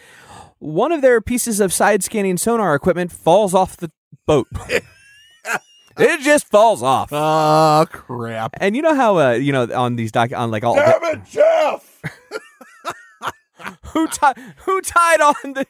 [0.64, 3.92] one of their pieces of side scanning sonar equipment falls off the
[4.26, 4.48] boat.
[5.98, 7.10] it just falls off.
[7.12, 8.56] Oh crap!
[8.60, 11.26] And you know how uh, you know on these doc on like all Damn it,
[11.30, 12.02] Jeff!
[13.88, 15.66] who tied who tied on the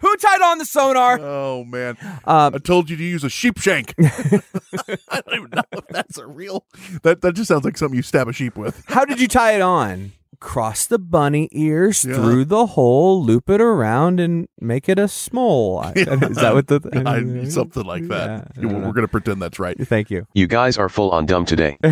[0.00, 1.18] who tied on the sonar?
[1.20, 3.94] Oh man, Um, I told you to use a sheep shank.
[4.00, 6.64] I don't even know if that's a real.
[7.02, 8.84] That that just sounds like something you stab a sheep with.
[8.86, 10.12] how did you tie it on?
[10.42, 12.16] Cross the bunny ears Yeah.
[12.16, 15.82] through the hole, loop it around, and make it a smole.
[15.84, 15.92] I-
[16.26, 18.50] Is that what the I- something like that?
[18.56, 18.92] Yeah, We're know.
[18.92, 19.76] going to pretend that's right.
[19.86, 20.26] Thank you.
[20.34, 21.78] You guys are full on dumb today.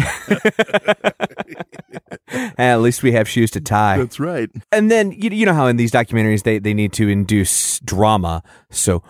[2.59, 3.99] at least we have shoes to tie.
[3.99, 4.51] That's right.
[4.73, 8.43] And then you, you know how in these documentaries they, they need to induce drama.
[8.71, 9.03] So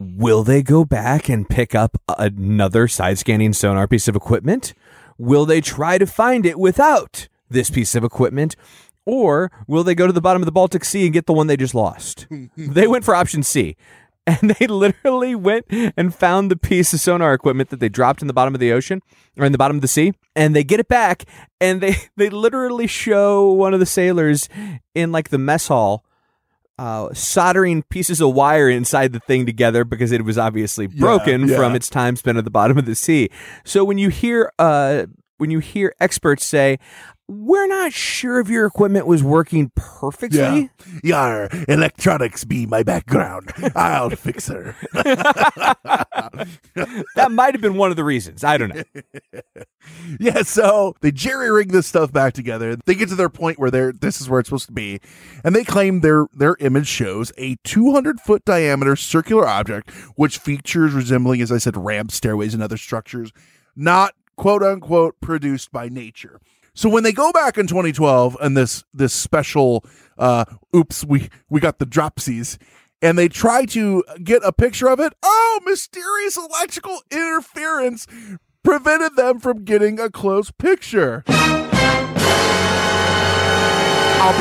[0.00, 4.74] will they go back and pick up another side scanning sonar piece of equipment?
[5.18, 8.56] Will they try to find it without this piece of equipment?
[9.04, 11.46] Or will they go to the bottom of the Baltic Sea and get the one
[11.46, 12.26] they just lost?
[12.56, 13.76] they went for option C.
[14.26, 18.28] And they literally went and found the piece of sonar equipment that they dropped in
[18.28, 19.00] the bottom of the ocean
[19.38, 20.12] or in the bottom of the sea.
[20.36, 21.24] And they get it back
[21.58, 24.50] and they, they literally show one of the sailors
[24.94, 26.04] in like the mess hall
[26.78, 31.56] uh, soldering pieces of wire inside the thing together because it was obviously broken yeah.
[31.56, 33.30] from its time spent at the bottom of the sea.
[33.64, 35.06] So when you hear uh,
[35.38, 36.78] when you hear experts say,
[37.28, 40.70] "We're not sure if your equipment was working perfectly,"
[41.02, 43.52] Yar, electronics be my background.
[43.76, 44.74] I'll fix her.
[47.14, 48.44] that might have been one of the reasons.
[48.44, 48.82] I don't know.
[50.20, 52.76] yeah, so they jerry rig this stuff back together.
[52.86, 55.00] They get to their point where they're this is where it's supposed to be,
[55.44, 60.92] and they claim their their image shows a 200 foot diameter circular object which features
[60.94, 63.32] resembling, as I said, ramps, stairways, and other structures,
[63.76, 66.40] not quote unquote produced by nature.
[66.78, 69.84] So when they go back in 2012 and this this special
[70.16, 70.44] uh
[70.76, 72.56] oops we we got the dropsies
[73.02, 78.06] and they try to get a picture of it oh mysterious electrical interference
[78.62, 81.24] prevented them from getting a close picture
[84.20, 84.32] I'll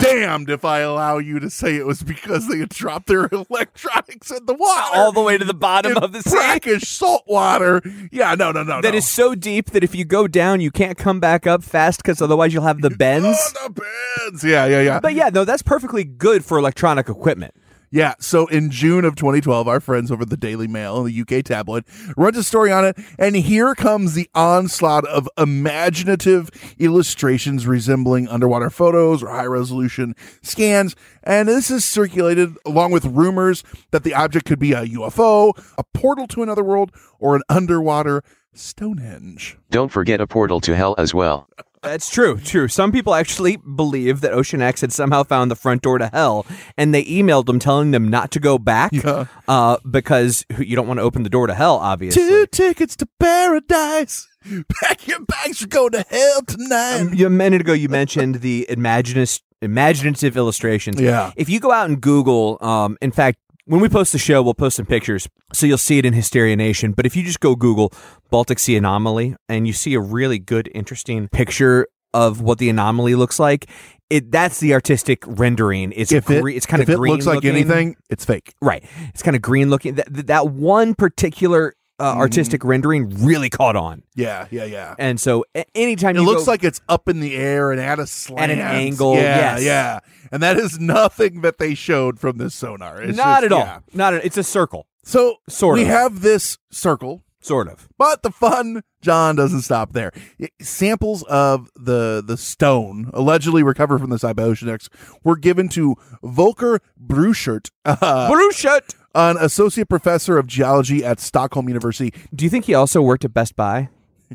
[0.00, 3.26] be damned if I allow you to say it was because they had dropped their
[3.32, 6.30] electronics in the water All the way to the bottom of the sea.
[6.30, 7.82] brackish salt water.
[8.10, 8.96] Yeah, no, no, no, That no.
[8.96, 12.22] is so deep that if you go down, you can't come back up fast because
[12.22, 13.38] otherwise you'll have the bends.
[13.60, 13.82] Oh, the
[14.30, 14.42] bends.
[14.44, 15.00] Yeah, yeah, yeah.
[15.00, 17.54] But yeah, no, that's perfectly good for electronic equipment.
[17.90, 21.44] Yeah, so in June of 2012, our friends over the Daily Mail, and the UK
[21.44, 21.84] tabloid,
[22.16, 28.68] runs a story on it, and here comes the onslaught of imaginative illustrations resembling underwater
[28.68, 30.94] photos or high resolution scans.
[31.22, 35.84] And this is circulated along with rumors that the object could be a UFO, a
[35.94, 38.22] portal to another world, or an underwater
[38.54, 39.56] Stonehenge.
[39.70, 41.48] Don't forget a portal to hell as well.
[41.82, 42.68] That's true, true.
[42.68, 46.44] Some people actually believe that Ocean X had somehow found the front door to hell,
[46.76, 49.26] and they emailed them telling them not to go back Yeah.
[49.46, 52.22] uh, because you don't want to open the door to hell, obviously.
[52.22, 54.26] Two tickets to paradise.
[54.82, 57.00] Pack your bags, we're going to hell tonight.
[57.00, 61.00] Um, you- a minute ago, you mentioned the imaginative, imaginative illustrations.
[61.00, 61.32] Yeah.
[61.36, 63.38] If you go out and Google, um, in fact,
[63.68, 66.56] when we post the show, we'll post some pictures, so you'll see it in Hysteria
[66.56, 66.92] Nation.
[66.92, 67.92] But if you just go Google
[68.30, 73.14] Baltic Sea anomaly and you see a really good, interesting picture of what the anomaly
[73.14, 73.68] looks like,
[74.08, 75.92] it that's the artistic rendering.
[75.94, 78.54] It's if it, gre- it's kind if of it green looks like anything, it's fake.
[78.62, 78.82] right?
[79.08, 79.96] It's kind of green looking.
[79.96, 82.20] That that one particular uh, Mm-hmm.
[82.20, 84.94] artistic rendering really caught on, Yeah, yeah, yeah.
[84.98, 87.98] and so a- anytime It looks go- like it's up in the air and at
[87.98, 88.40] a slant.
[88.40, 89.64] At an angle, Yeah, yes.
[89.64, 89.98] yeah.
[90.30, 93.02] And that is nothing that they showed from this sonar.
[93.02, 93.78] It's not just- at all, yeah.
[93.94, 94.26] not at, all.
[94.26, 95.88] it's a circle, So Sort we of.
[95.88, 97.88] have this circle, sort of.
[97.98, 100.12] but the fun, John, doesn't stop there.
[100.60, 104.88] Samples of the the stone allegedly recovered from the by Ocean X
[105.24, 108.94] were given to Volker Bruchert, uh, Bruchert.
[109.18, 112.12] An associate professor of geology at Stockholm University.
[112.34, 113.88] Do you think he also worked at Best Buy?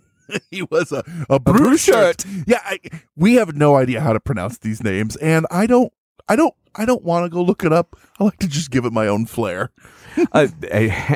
[0.51, 2.25] he was a, a Bruchert.
[2.45, 2.79] Yeah, I,
[3.15, 5.91] we have no idea how to pronounce these names, and I don't,
[6.27, 7.95] I don't, I don't want to go look it up.
[8.19, 9.71] I like to just give it my own flair.
[10.31, 10.47] uh,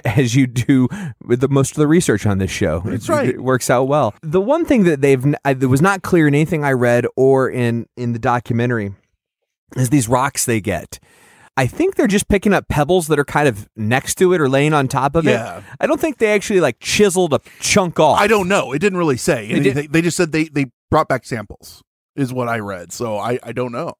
[0.06, 0.88] as you do
[1.24, 2.80] with the, most of the research on this show.
[2.86, 3.30] That's It- right.
[3.30, 4.16] It works out well.
[4.22, 7.50] The one thing that they've I, that was not clear in anything I read or
[7.50, 8.94] in in the documentary
[9.76, 11.00] is these rocks they get.
[11.58, 14.48] I think they're just picking up pebbles that are kind of next to it or
[14.48, 15.58] laying on top of Yeah.
[15.58, 15.64] it.
[15.80, 18.20] I don't think they actually like chiseled a chunk off.
[18.20, 18.72] I don't know.
[18.74, 21.84] It didn't really say It did- They just said they they brought back samples,
[22.16, 22.92] is what I read.
[22.94, 23.94] So I I don't know.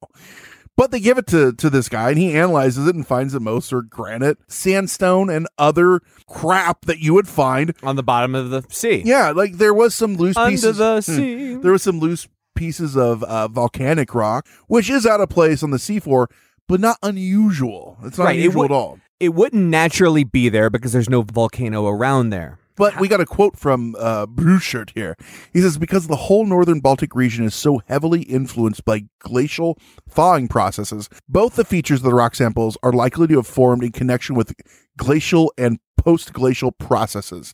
[0.76, 3.40] But they give it to to this guy, and he analyzes it and finds that
[3.40, 7.74] most are granite, sandstone, and other crap that you would find.
[7.82, 9.02] on the bottom of the sea.
[9.04, 10.76] Yeah, like there was some loose Under pieces.
[10.76, 11.00] the Hmm.
[11.16, 11.54] sea.
[11.56, 15.70] There was some loose pieces of uh, volcanic rock, which is out of place on
[15.72, 16.26] the seafloor,
[16.68, 17.98] but not unusual.
[18.04, 18.98] It's not Right, it unusual would- at all.
[19.20, 22.60] It wouldn't naturally be there because there's no volcano around there.
[22.76, 25.16] But we got a quote from uh, Bruchert here.
[25.52, 29.76] He says, because the whole northern Baltic region is so heavily influenced by glacial
[30.08, 33.90] thawing processes, both the features of the rock samples are likely to have formed in
[33.90, 34.54] connection with
[34.96, 37.52] glacial and post glacial processes.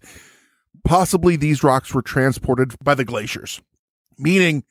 [0.84, 3.62] Possibly these rocks were transported by the glaciers,
[4.18, 4.64] meaning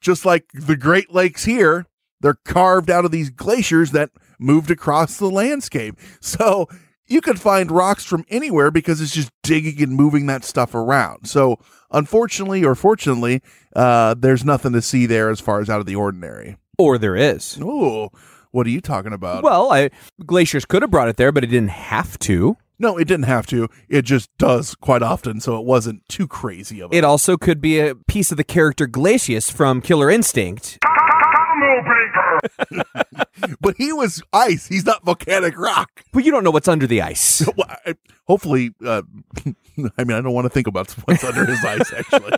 [0.00, 1.84] just like the Great Lakes here,
[2.20, 5.96] they're carved out of these glaciers that moved across the landscape.
[6.20, 6.68] So
[7.06, 11.26] you could find rocks from anywhere because it's just digging and moving that stuff around.
[11.26, 11.58] So
[11.90, 13.42] unfortunately or fortunately,
[13.74, 16.56] uh, there's nothing to see there as far as out of the ordinary.
[16.78, 17.58] Or there is.
[17.60, 18.10] Oh,
[18.52, 19.42] what are you talking about?
[19.42, 19.90] Well, I,
[20.24, 22.56] glaciers could have brought it there, but it didn't have to.
[22.78, 23.68] No, it didn't have to.
[23.90, 26.96] It just does quite often, so it wasn't too crazy of it.
[26.96, 30.78] It also could be a piece of the character Glacius from Killer Instinct.
[33.60, 34.66] but he was ice.
[34.66, 36.02] He's not volcanic rock.
[36.12, 37.46] But you don't know what's under the ice.
[37.56, 37.94] Well, I-
[38.26, 39.02] Hopefully, uh,
[39.44, 42.32] I mean, I don't want to think about what's under his ice, actually.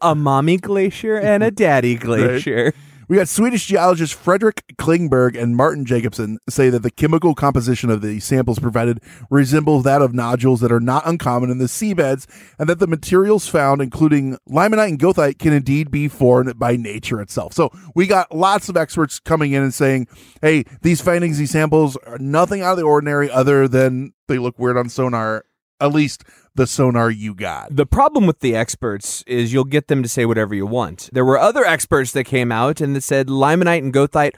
[0.00, 2.74] a mommy glacier and a daddy glacier.
[3.08, 8.02] We got Swedish geologist Frederick Klingberg and Martin Jakobsson say that the chemical composition of
[8.02, 12.26] the samples provided resembles that of nodules that are not uncommon in the seabeds,
[12.58, 17.18] and that the materials found, including limonite and goethite, can indeed be formed by nature
[17.22, 17.54] itself.
[17.54, 20.06] So we got lots of experts coming in and saying,
[20.42, 24.58] hey, these findings, these samples are nothing out of the ordinary other than they look
[24.58, 25.46] weird on sonar,
[25.80, 27.74] at least the sonar you got.
[27.74, 31.08] The problem with the experts is you'll get them to say whatever you want.
[31.12, 34.34] There were other experts that came out and that said limonite and goethite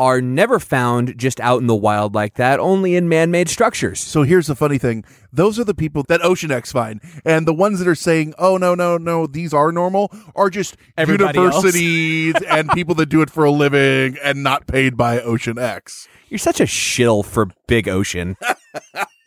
[0.00, 4.00] are never found just out in the wild like that, only in man made structures.
[4.00, 5.04] So here's the funny thing.
[5.30, 7.02] Those are the people that Ocean X find.
[7.22, 10.78] And the ones that are saying, oh, no, no, no, these are normal, are just
[10.96, 15.58] Everybody universities and people that do it for a living and not paid by Ocean
[15.58, 16.08] X.
[16.30, 18.38] You're such a shill for Big Ocean.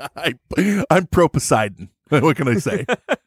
[0.16, 0.34] I,
[0.90, 1.90] I'm pro Poseidon.
[2.10, 2.84] What can I say?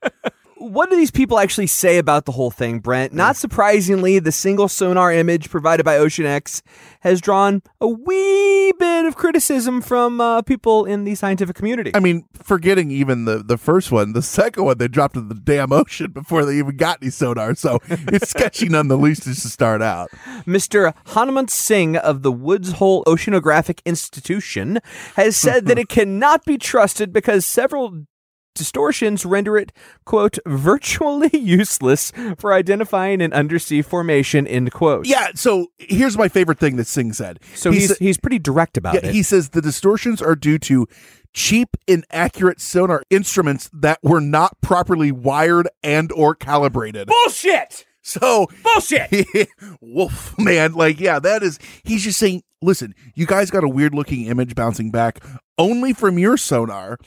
[0.63, 3.13] what do these people actually say about the whole thing, Brent?
[3.13, 6.63] Not surprisingly, the single sonar image provided by Ocean X
[7.01, 11.91] has drawn a wee bit of criticism from uh, people in the scientific community.
[11.93, 15.35] I mean, forgetting even the, the first one, the second one they dropped in the
[15.35, 17.55] damn ocean before they even got any sonar.
[17.55, 20.11] So it's sketchy none the least just to start out.
[20.45, 20.93] Mr.
[21.07, 24.79] Hanumant Singh of the Woods Hole Oceanographic Institution
[25.15, 28.05] has said that it cannot be trusted because several
[28.53, 29.71] distortions render it,
[30.05, 35.05] quote, virtually useless for identifying an undersea formation, end quote.
[35.05, 37.39] Yeah, so here's my favorite thing that Singh said.
[37.55, 39.13] So He he's, he's pretty direct about yeah, it.
[39.13, 40.87] He says the distortions are due to
[41.33, 47.07] cheap, inaccurate sonar instruments that were not properly wired and or calibrated.
[47.07, 47.85] Bullshit!
[48.01, 49.47] So bullshit.
[49.81, 51.57] Wolf man, like yeah, that is.
[51.83, 55.23] He's just saying, listen, you guys got a weird looking image bouncing back
[55.57, 56.97] only from your sonar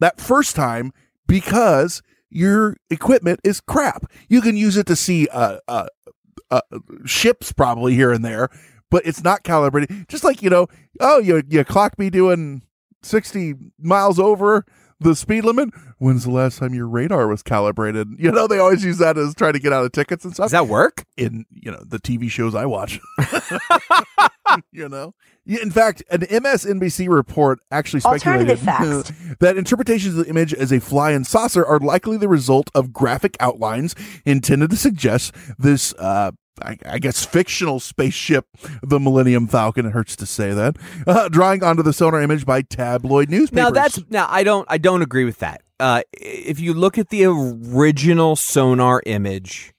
[0.00, 0.92] that first time
[1.26, 4.10] because your equipment is crap.
[4.28, 5.86] You can use it to see uh, uh,
[6.50, 6.60] uh,
[7.04, 8.48] ships probably here and there,
[8.90, 10.08] but it's not calibrated.
[10.08, 10.66] Just like you know,
[11.00, 12.62] oh, you you clock me doing
[13.02, 14.64] sixty miles over
[15.00, 15.70] the speed limit.
[15.98, 18.08] When's the last time your radar was calibrated?
[18.24, 20.44] You know, they always use that as trying to get out of tickets and stuff.
[20.44, 21.04] Does that work?
[21.16, 23.00] In you know the TV shows I watch.
[24.72, 25.14] you know,
[25.46, 31.24] in fact, an MSNBC report actually speculated that interpretations of the image as a flying
[31.24, 35.92] saucer are likely the result of graphic outlines intended to suggest this.
[35.98, 38.46] Uh, I, I guess fictional spaceship,
[38.82, 39.86] the Millennium Falcon.
[39.86, 40.76] It hurts to say that.
[41.06, 43.56] Uh, drawing onto the sonar image by tabloid newspapers.
[43.64, 45.62] Now that's now I don't I don't agree with that.
[45.80, 49.72] Uh, if you look at the original sonar image,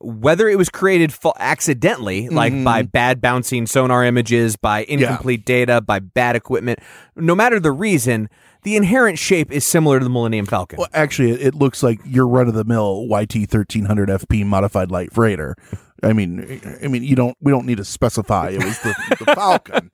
[0.00, 2.64] whether it was created fa- accidentally, like Mhm.
[2.64, 6.78] by bad bouncing sonar images, by incomplete data, by bad equipment,
[7.14, 8.28] no matter the reason,
[8.62, 10.78] the inherent shape is similar to the Millennium Falcon.
[10.78, 14.90] Well, actually, it, looks like your run of the mill YT thirteen hundred FP modified
[14.90, 15.56] light freighter.
[16.02, 17.36] I mean, I mean, you don't.
[17.40, 19.90] We don't need to specify it was the, the Falcon.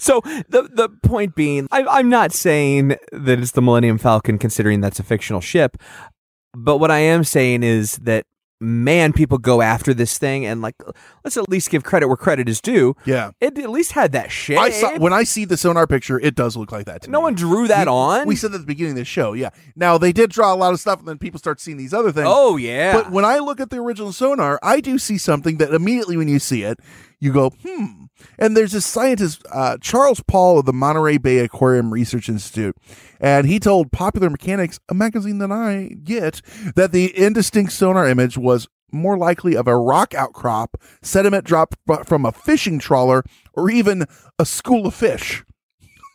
[0.00, 4.80] so the the point being, I, I'm not saying that it's the Millennium Falcon, considering
[4.80, 5.76] that's a fictional ship.
[6.56, 8.26] But what I am saying is that
[8.64, 10.74] man, people go after this thing, and like,
[11.22, 12.96] let's at least give credit where credit is due.
[13.04, 13.32] Yeah.
[13.40, 14.58] it at least had that shape.
[14.58, 17.08] I saw when I see the sonar picture, it does look like that.
[17.08, 17.24] No me.
[17.24, 18.26] one drew that we, on.
[18.26, 19.50] We said at the beginning of the show, yeah.
[19.76, 22.12] Now they did draw a lot of stuff, and then people start seeing these other
[22.12, 22.26] things.
[22.28, 22.92] Oh, yeah.
[22.92, 26.28] But when I look at the original sonar, I do see something that immediately when
[26.28, 26.80] you see it,
[27.24, 28.04] you go, hmm.
[28.38, 32.76] And there's this scientist, uh, Charles Paul of the Monterey Bay Aquarium Research Institute,
[33.18, 36.42] and he told Popular Mechanics, a magazine that I get,
[36.76, 42.24] that the indistinct sonar image was more likely of a rock outcrop, sediment dropped from
[42.24, 44.04] a fishing trawler, or even
[44.38, 45.44] a school of fish.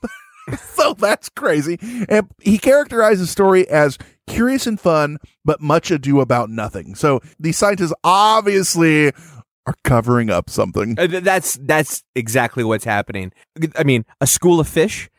[0.75, 1.77] so that's crazy.
[2.07, 6.95] And he characterized the story as curious and fun, but much ado about nothing.
[6.95, 9.11] So these scientists obviously
[9.69, 10.97] are covering up something.
[10.99, 13.31] Uh, That's that's exactly what's happening.
[13.77, 15.09] I mean, a school of fish.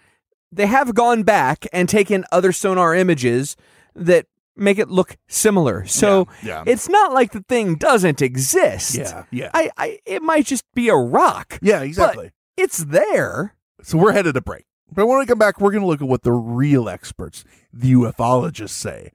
[0.53, 3.57] They have gone back and taken other sonar images
[3.95, 4.27] that
[4.57, 5.87] make it look similar.
[5.87, 6.73] So Yeah, yeah.
[6.73, 8.97] it's not like the thing doesn't exist.
[8.97, 9.51] Yeah, yeah.
[9.55, 11.59] I, I it might just be a rock.
[11.63, 12.33] Yeah, exactly.
[12.57, 13.55] It's there.
[13.83, 14.65] So we're headed to break.
[14.93, 17.93] But when we come back, we're going to look at what the real experts, the
[17.93, 19.13] ufologists, say.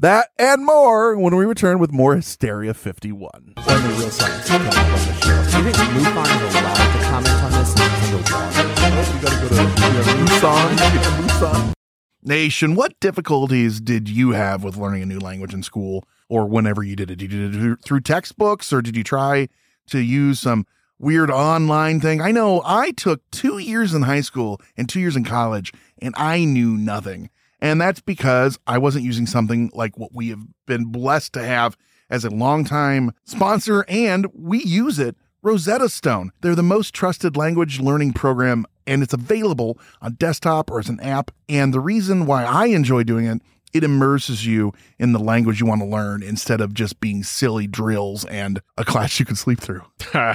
[0.00, 3.52] That and more when we return with more Hysteria 51.
[3.62, 5.60] Finally, real science coming up on the show.
[5.60, 9.12] Do you think MUFON is allowed to comment on this underwater?
[9.12, 11.74] We got to go to yeah, Busan.
[12.22, 16.82] Nation, what difficulties did you have with learning a new language in school or whenever
[16.82, 17.16] you did it?
[17.16, 19.50] Did you do it through textbooks or did you try
[19.88, 20.64] to use some
[20.98, 22.22] weird online thing?
[22.22, 26.14] I know I took two years in high school and two years in college and
[26.16, 27.28] I knew nothing.
[27.60, 31.76] And that's because I wasn't using something like what we have been blessed to have
[32.08, 35.16] as a longtime sponsor, and we use it.
[35.42, 36.32] Rosetta Stone.
[36.42, 41.00] They're the most trusted language learning program, and it's available on desktop or as an
[41.00, 41.30] app.
[41.48, 43.40] And the reason why I enjoy doing it,
[43.72, 47.66] it immerses you in the language you want to learn instead of just being silly
[47.66, 49.82] drills and a class you can sleep through.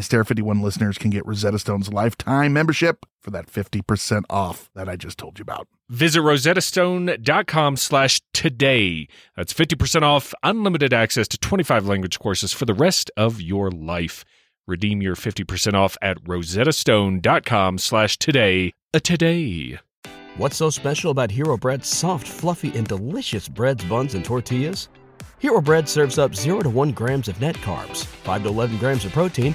[0.00, 4.96] Hysteria 51 listeners can get Rosetta Stone's lifetime membership for that 50% off that I
[4.96, 5.68] just told you about.
[5.90, 9.08] Visit rosettastone.com slash today.
[9.36, 14.24] That's 50% off unlimited access to 25 language courses for the rest of your life.
[14.66, 18.72] Redeem your 50% off at rosettastone.com slash today.
[18.94, 19.80] A today.
[20.38, 24.88] What's so special about Hero Bread's soft, fluffy, and delicious breads, buns, and tortillas?
[25.40, 29.06] Hero Bread serves up 0 to 1 grams of net carbs, 5 to 11 grams
[29.06, 29.54] of protein,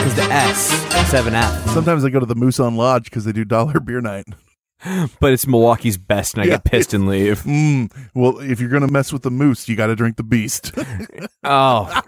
[0.00, 1.66] because the S seven F.
[1.70, 4.24] Sometimes I go to the Musan Lodge because they do dollar beer night.
[5.20, 7.42] But it's Milwaukee's best, and I get pissed and leave.
[7.50, 10.22] Mm, well, if you're going to mess with the moose, you got to drink the
[10.22, 10.72] beast.
[11.44, 12.00] oh,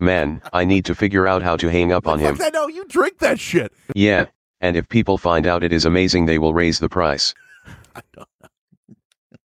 [0.00, 2.38] Man, I need to figure out how to hang up on him.
[2.40, 3.70] I know you drink that shit.
[3.94, 4.26] Yeah,
[4.62, 7.34] and if people find out it is amazing, they will raise the price.
[7.94, 8.28] I don't.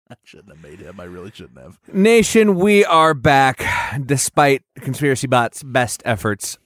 [0.10, 0.98] I shouldn't have made him.
[0.98, 1.78] I really shouldn't have.
[1.92, 3.62] Nation, we are back
[4.06, 6.58] despite Conspiracy Bot's best efforts.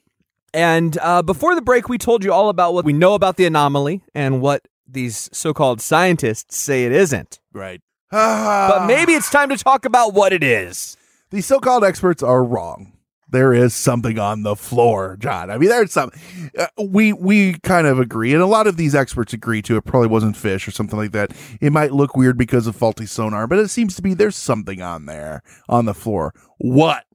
[0.54, 3.45] And uh, before the break, we told you all about what we know about the
[3.45, 7.39] anomaly and what these so called scientists say it isn't.
[7.51, 7.82] Right.
[8.12, 10.97] But maybe it's time to talk about what it is.
[11.32, 12.93] These so-called experts are wrong.
[13.28, 15.49] There is something on the floor, John.
[15.49, 16.22] I mean, there's something.
[16.56, 19.86] Uh, we we kind of agree, and a lot of these experts agree to it.
[19.86, 21.32] Probably wasn't fish or something like that.
[21.60, 24.84] It might look weird because of faulty sonar, but it seems to be there's something
[24.84, 26.36] on there on the floor.
[26.60, 27.06] What?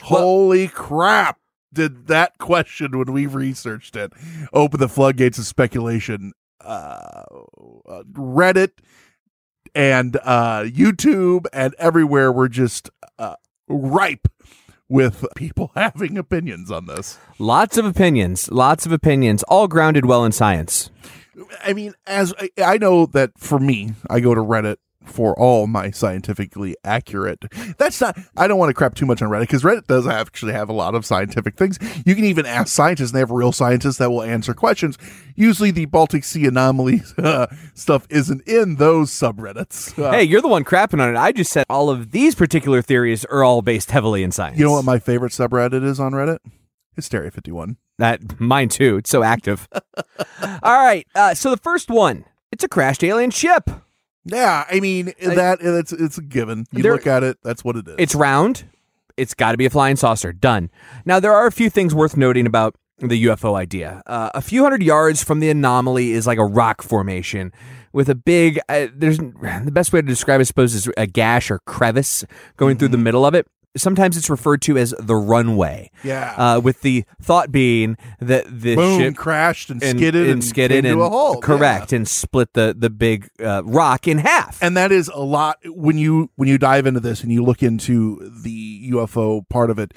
[0.00, 1.38] Holy crap!
[1.76, 4.10] Did that question when we researched it
[4.54, 6.32] open the floodgates of speculation?
[6.58, 7.22] Uh,
[7.86, 8.72] uh, Reddit
[9.74, 13.36] and uh, YouTube and everywhere were just uh,
[13.68, 14.26] ripe
[14.88, 17.18] with people having opinions on this.
[17.38, 20.90] Lots of opinions, lots of opinions, all grounded well in science.
[21.62, 24.76] I mean, as I, I know that for me, I go to Reddit
[25.06, 27.44] for all my scientifically accurate.
[27.78, 28.18] That's not.
[28.36, 30.72] I don't want to crap too much on Reddit because Reddit does actually have a
[30.72, 31.78] lot of scientific things.
[32.04, 34.98] You can even ask scientists, and they have real scientists that will answer questions.
[35.34, 39.98] Usually, the Baltic Sea anomaly uh, stuff isn't in those subreddits.
[39.98, 41.16] Uh, hey, you're the one crapping on it.
[41.16, 44.58] I just said all of these particular theories are all based heavily in science.
[44.58, 46.38] you know what my favorite subreddit is on Reddit?
[46.94, 47.76] Hysteria fifty one.
[47.98, 48.96] That mine too.
[48.96, 49.68] It's so active.
[50.42, 51.06] all right.
[51.14, 53.70] Uh, so the first one, it's a crashed alien ship.
[54.26, 56.66] Yeah, I mean that it's it's a given.
[56.72, 57.94] You There- look at it, that's what it is.
[57.98, 58.64] It's round.
[59.16, 60.32] It's got to be a flying saucer.
[60.32, 60.68] Done.
[61.06, 64.02] Now there are a few things worth noting about the UFO idea.
[64.06, 67.52] Uh, a few hundred yards from the anomaly is like a rock formation
[67.92, 68.58] with a big.
[68.68, 72.24] Uh, there's the best way to describe it, I suppose, is a gash or crevice
[72.56, 73.46] going through the middle of it.
[73.76, 75.90] Sometimes it's referred to as the runway.
[76.02, 76.34] Yeah.
[76.36, 80.92] Uh, with the thought being that the Boom, ship crashed and skidded and skidded came
[80.92, 81.40] and a hole.
[81.40, 84.62] correct and split the the big uh, rock in half.
[84.62, 87.62] and that is a lot when you when you dive into this and you look
[87.62, 89.92] into the UFO part of it.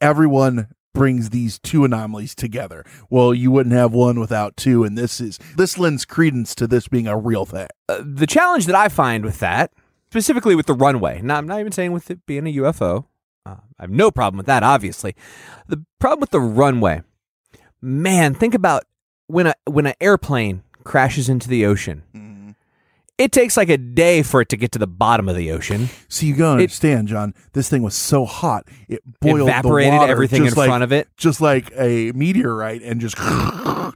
[0.00, 2.84] Everyone brings these two anomalies together.
[3.10, 6.88] Well, you wouldn't have one without two, and this is this lends credence to this
[6.88, 7.68] being a real thing.
[7.88, 9.72] Uh, the challenge that I find with that,
[10.10, 13.06] specifically with the runway, now I'm not even saying with it being a UFO.
[13.46, 15.14] Uh, I have no problem with that, obviously.
[15.68, 17.02] The problem with the runway,
[17.80, 18.84] man, think about
[19.26, 22.04] when a when an airplane crashes into the ocean.
[23.18, 25.90] It takes like a day for it to get to the bottom of the ocean.
[26.08, 27.34] So you gotta understand, John.
[27.52, 30.90] This thing was so hot it boiled Evaporated the water everything in like- front of
[30.90, 31.06] it.
[31.18, 33.18] just like a meteorite, and just.
[33.18, 33.92] you know,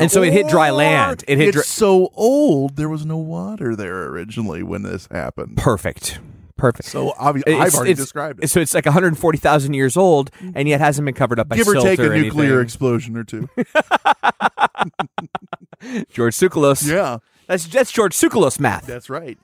[0.00, 1.22] And so it hit dry land.
[1.28, 2.74] It hit it's dry- so old.
[2.74, 5.56] There was no water there originally when this happened.
[5.56, 6.18] Perfect.
[6.56, 6.88] Perfect.
[6.88, 8.48] So obviously, I've It's- already it's- described it.
[8.48, 10.50] So it's like 140,000 years old, mm-hmm.
[10.54, 12.22] and yet hasn't been covered up by Give or silt take a anything.
[12.22, 13.48] nuclear explosion or two.
[16.12, 16.86] George Tsoukalos.
[16.88, 17.18] Yeah.
[17.46, 18.86] That's that's George Tsoukalos math.
[18.86, 19.38] That's right.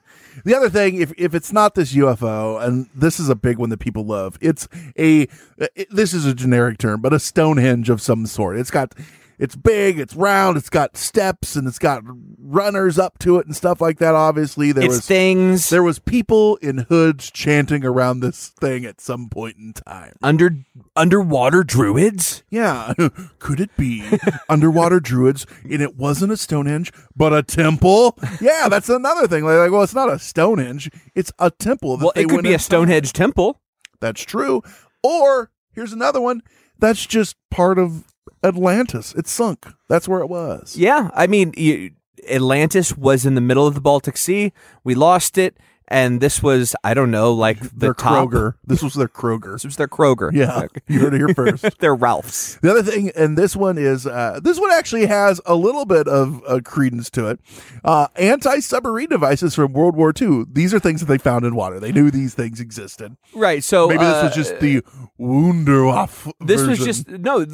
[0.45, 3.69] The other thing, if if it's not this UFO, and this is a big one
[3.71, 5.27] that people love, it's a
[5.59, 8.57] it, this is a generic term, but a Stonehenge of some sort.
[8.57, 8.95] It's got
[9.41, 12.03] it's big, it's round, it's got steps, and it's got
[12.39, 14.15] runners up to it and stuff like that.
[14.15, 15.71] Obviously, there It's was things.
[15.71, 20.15] There was people in hoods chanting around this thing at some point in time.
[20.23, 20.59] Under
[20.95, 22.43] underwater druids?
[22.51, 22.93] Yeah,
[23.39, 24.05] could it be
[24.51, 25.47] underwater druids?
[25.65, 28.19] And it wasn't a Stonehenge, but a temple.
[28.43, 29.45] Yeah, that's another thing.
[29.45, 31.97] Like, well, it's not a Stonehenge; it's a temple.
[31.97, 32.59] that Well, it could be a.
[32.59, 33.63] Stonehenge temple.
[34.01, 34.63] That's true.
[35.03, 36.43] Or here's another one.
[36.79, 38.05] That's just part of
[38.43, 39.15] Atlantis.
[39.15, 39.67] It sunk.
[39.89, 40.77] That's where it was.
[40.77, 41.93] Yeah, I mean, you,
[42.31, 44.53] Atlantis was in the middle of the Baltic Sea.
[44.85, 45.57] We lost it,
[45.89, 48.29] and this was I don't know, like the Their top.
[48.29, 48.55] Kroger.
[48.65, 49.55] This was their Kroger.
[49.55, 50.33] This was their Kroger.
[50.33, 51.65] Yeah, you heard it here first.
[51.81, 52.57] They're Ralph's.
[52.63, 56.07] The other thing, and this one is uh, this one actually has a little bit
[56.07, 57.41] of uh, credence to it.
[57.85, 60.45] Uh, anti-submarine devices from World War II.
[60.51, 61.81] These are things that they found in water.
[61.81, 63.17] They knew these things existed.
[63.35, 63.65] Right.
[63.65, 64.83] So Maybe this uh, was just the
[65.21, 66.33] Wunderwaffe.
[66.41, 67.45] This was just no.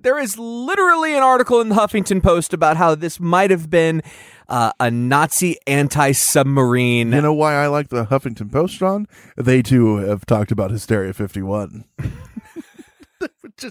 [0.00, 4.02] There is literally an article in the Huffington Post about how this might have been
[4.48, 7.12] uh, a Nazi anti-submarine.
[7.12, 9.08] You know why I like the Huffington Post, John?
[9.36, 11.84] They too have talked about Hysteria 51.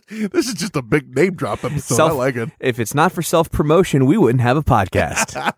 [0.10, 2.00] This is just a big name drop episode.
[2.00, 2.50] I like it.
[2.60, 5.54] If it's not for self promotion, we wouldn't have a podcast.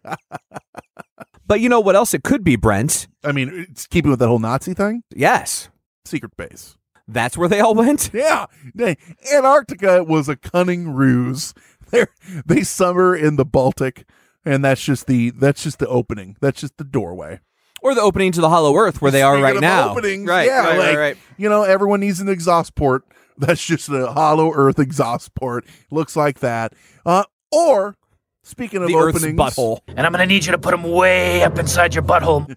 [1.47, 3.07] but you know what else it could be, Brent?
[3.23, 5.03] I mean, it's keeping with that whole Nazi thing.
[5.15, 5.69] Yes,
[6.03, 6.76] Secret base.
[7.07, 8.09] That's where they all went.
[8.13, 8.45] Yeah,
[8.75, 8.97] they-
[9.33, 11.53] Antarctica was a cunning ruse.
[11.89, 12.05] They
[12.45, 14.05] they summer in the Baltic,
[14.43, 16.35] and that's just the that's just the opening.
[16.41, 17.39] That's just the doorway.
[17.81, 19.91] Or the opening to the Hollow Earth, where they are right of now.
[19.91, 21.17] Openings, right, yeah, right, like, right, right.
[21.37, 23.03] You know, everyone needs an exhaust port.
[23.37, 25.65] That's just a hollow Earth exhaust port.
[25.89, 26.73] Looks like that.
[27.05, 27.95] Uh, or
[28.43, 29.79] speaking of The Earth's openings, butthole.
[29.87, 32.47] And I'm going to need you to put them way up inside your butthole.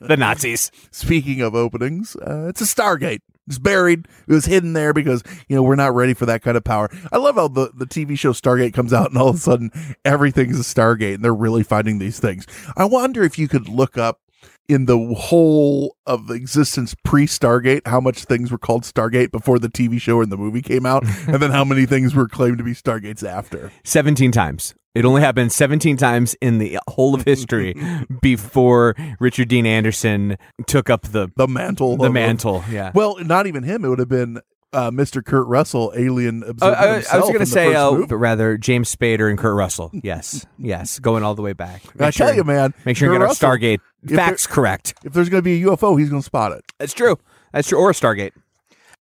[0.00, 0.72] The Nazis.
[0.90, 3.20] Speaking of openings, uh, it's a Stargate.
[3.48, 4.06] It's buried.
[4.26, 6.90] It was hidden there because you know we're not ready for that kind of power.
[7.10, 9.70] I love how the the TV show Stargate comes out and all of a sudden
[10.04, 12.46] everything's a Stargate and they're really finding these things.
[12.76, 14.20] I wonder if you could look up
[14.68, 19.68] in the whole of existence pre Stargate how much things were called Stargate before the
[19.68, 22.64] TV show and the movie came out, and then how many things were claimed to
[22.64, 23.72] be Stargates after.
[23.84, 24.74] 17 times.
[24.98, 27.74] It only happened 17 times in the whole of history
[28.20, 30.36] before Richard Dean Anderson
[30.66, 31.96] took up the The mantle.
[31.96, 32.64] the mantle.
[32.68, 32.90] Yeah.
[32.94, 33.84] Well, not even him.
[33.84, 34.40] It would have been
[34.72, 35.24] uh, Mr.
[35.24, 38.94] Kurt Russell, alien Uh, observer I, I was going to say, uh, but rather James
[38.94, 39.90] Spader and Kurt Russell.
[40.02, 41.82] Yes, yes, going all the way back.
[42.00, 43.78] I tell you, man, make sure you Kurt get our Stargate
[44.14, 44.94] facts there- correct.
[45.04, 46.64] If there's going to be a UFO, he's going to spot it.
[46.78, 47.16] That's true.
[47.52, 47.78] That's true.
[47.78, 48.32] Or a Stargate.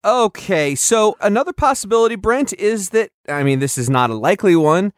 [0.04, 4.94] Okay, so another possibility, Brent, is that I mean, this is not a likely one,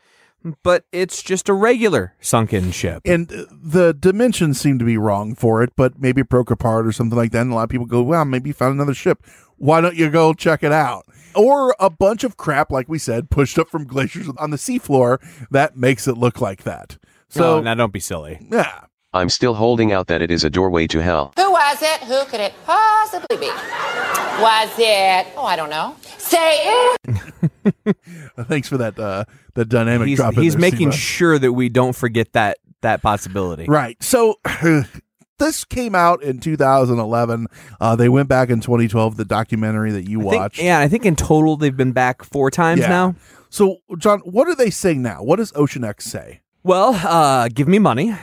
[0.64, 3.02] but it's just a regular sunken ship.
[3.06, 6.92] And the dimensions seem to be wrong for it, but maybe it broke apart or
[6.92, 7.42] something like that.
[7.42, 9.24] And a lot of people go, "Wow, maybe you found another ship.
[9.58, 13.30] Why don't you go check it out?" Or a bunch of crap, like we said,
[13.30, 15.20] pushed up from glaciers on the seafloor
[15.50, 16.98] that makes it look like that.
[17.30, 18.40] So oh, now don't be silly.
[18.52, 18.82] yeah,
[19.14, 21.34] I'm still holding out that it is a doorway to hell.
[21.38, 22.00] Who was it?
[22.02, 23.48] Who could it possibly be?
[23.48, 25.28] Was it?
[25.38, 25.96] Oh, I don't know.
[26.18, 26.62] Say
[27.06, 27.96] it.
[28.48, 28.98] thanks for that.
[28.98, 30.34] Uh, that dynamic He's, drop.
[30.36, 30.98] in he's there, making Steve-O.
[30.98, 33.66] sure that we don't forget that that possibility.
[33.68, 34.02] Right.
[34.02, 34.40] So
[35.40, 37.48] this came out in 2011.
[37.80, 39.16] Uh, they went back in 2012.
[39.18, 40.62] The documentary that you I think- watched.
[40.62, 42.90] yeah, I think in total they've been back four times Yeah.
[42.90, 43.16] now.
[43.50, 45.22] So, John, what are they saying now?
[45.22, 46.42] What does Ocean X say?
[46.64, 48.16] Well, uh, give me money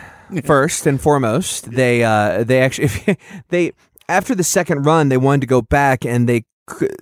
[0.45, 1.71] first and foremost.
[1.71, 3.19] They uh, they actually
[3.49, 3.73] they
[4.09, 6.45] after the second run they wanted to go back and they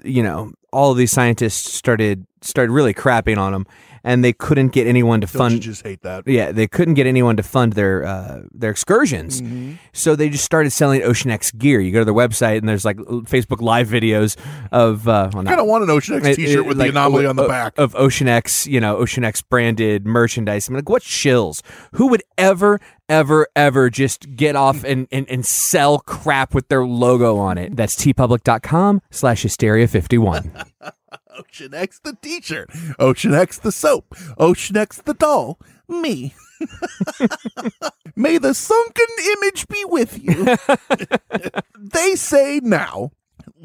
[0.05, 3.67] you know all of these scientists started started really crapping on them
[4.05, 6.27] and they couldn't get anyone to Don't fund just hate that?
[6.27, 9.75] yeah they couldn't get anyone to fund their uh, their excursions Mm-hmm.
[9.93, 12.85] so they just started selling ocean x gear you go to their website and there's
[12.85, 14.37] like facebook live videos
[14.73, 16.87] of uh well, I kind of want an Ocean X it- T-shirt it- with like,
[16.93, 17.75] the anomaly o- on the o- back.
[17.79, 20.69] of Ocean X, you know, Ocean X branded merchandise.
[20.69, 21.63] I'm like, what shills?
[21.93, 26.85] Who would ever, ever, ever just get off and, and, and sell crap with their
[26.85, 27.77] logo on it?
[27.77, 30.67] That's teepublic.com slash hysteria51.
[31.39, 35.59] Ocean X the T-shirt, Ocean X the soap, Ocean X the doll,
[35.89, 36.35] me.
[38.17, 40.57] May the sunken image be with you.
[41.79, 43.13] they say now,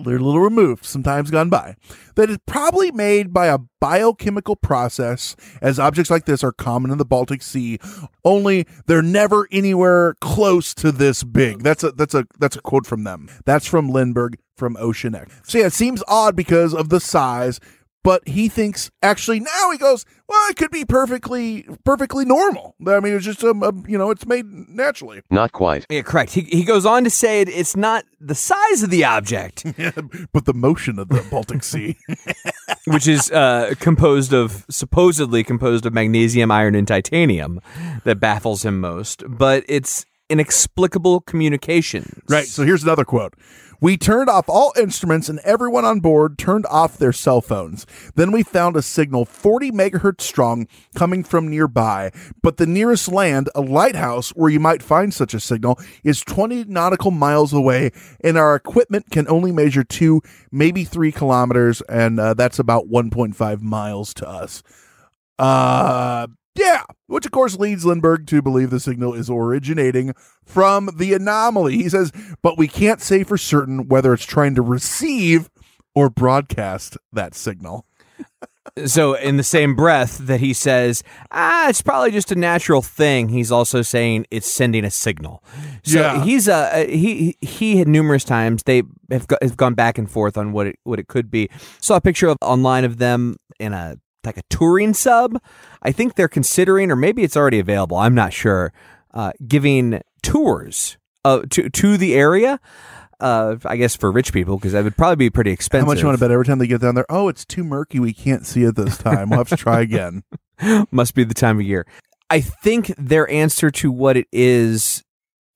[0.04, 1.76] they're a little removed, some time's gone by,
[2.16, 6.98] that is probably made by a biochemical process, as objects like this are common in
[6.98, 7.80] the Baltic Sea.
[8.24, 11.64] Only they're never anywhere close to this big.
[11.64, 13.30] That's a that's a that's a quote from them.
[13.46, 15.34] That's from Lindberg from Ocean X.
[15.44, 17.60] So yeah, it seems odd because of the size.
[18.04, 22.76] But he thinks actually now he goes well it could be perfectly perfectly normal.
[22.86, 25.22] I mean it's just a, um, you know it's made naturally.
[25.32, 25.86] Not quite.
[25.90, 26.34] yeah, correct.
[26.34, 29.64] He, he goes on to say it, it's not the size of the object,
[30.34, 31.98] but the motion of the Baltic Sea.
[32.88, 37.60] which is uh, composed of, supposedly composed of magnesium, iron, and titanium
[38.04, 39.24] that baffles him most.
[39.28, 42.22] But it's inexplicable communication.
[42.30, 42.46] Right.
[42.46, 43.34] So here's another quote.
[43.84, 47.86] We turned off all instruments and everyone on board turned off their cell phones.
[48.16, 53.50] Then we found a signal 40 megahertz strong coming from nearby, but the nearest land,
[53.54, 57.92] a lighthouse where you might find such a signal, is 20 nautical miles away,
[58.24, 63.62] and our equipment can only measure two, maybe three kilometers, and uh, that's about 1.5
[63.62, 64.64] miles to us.
[65.38, 70.14] Uh, yeah, which of course leads Lindberg to believe the signal is originating
[70.46, 71.78] from the anomaly.
[71.78, 75.50] He says, but we can't say for certain whether it's trying to receive
[75.96, 77.86] or broadcast that signal.
[78.86, 83.28] So, in the same breath that he says, ah, it's probably just a natural thing,
[83.30, 85.44] he's also saying it's sending a signal.
[85.84, 86.24] So Yeah.
[86.24, 90.38] he's uh he he had numerous times they have, go, have gone back and forth
[90.38, 91.50] on what it what it could be.
[91.82, 95.42] Saw a picture of online of them in a like a touring sub.
[95.82, 97.98] I think they're considering, or maybe it's already available.
[97.98, 98.74] I'm not sure.
[99.14, 102.60] Uh, giving tours uh, to to the area.
[103.20, 105.88] Uh, I guess for rich people because that would probably be pretty expensive.
[105.88, 107.06] How much you want to bet every time they get down there?
[107.10, 108.00] Oh, it's too murky.
[108.00, 109.30] We can't see it this time.
[109.30, 110.24] We'll have to try again.
[110.92, 111.86] Must be the time of year.
[112.30, 115.04] I think their answer to what it is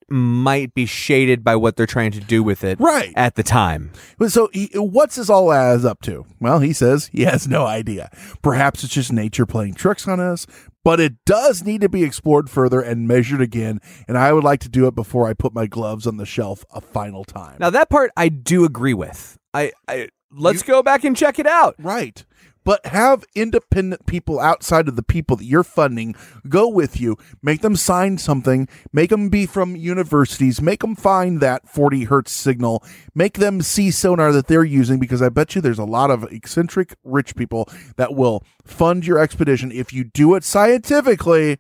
[0.10, 3.12] might be shaded by what they're trying to do with it Right.
[3.16, 3.92] at the time.
[4.28, 6.26] So, he, what's this all adds up to?
[6.40, 8.10] Well, he says he has no idea.
[8.42, 10.48] Perhaps it's just nature playing tricks on us,
[10.84, 13.80] but it does need to be explored further and measured again.
[14.08, 16.64] And I would like to do it before I put my gloves on the shelf
[16.72, 17.58] a final time.
[17.60, 19.38] Now that part I do agree with.
[19.54, 21.76] I, I let's go back and check it out.
[21.80, 22.24] Right.
[22.68, 26.16] But have independent people outside of the people that you're funding
[26.50, 27.16] go with you.
[27.42, 28.68] Make them sign something.
[28.92, 30.62] Make them be from universities.
[30.62, 32.84] Make them find that 40 hertz signal.
[33.16, 36.26] Make them see sonar that they're using because I bet you there's a lot of
[36.26, 41.60] eccentric rich people that will fund your expedition if you do it scientifically.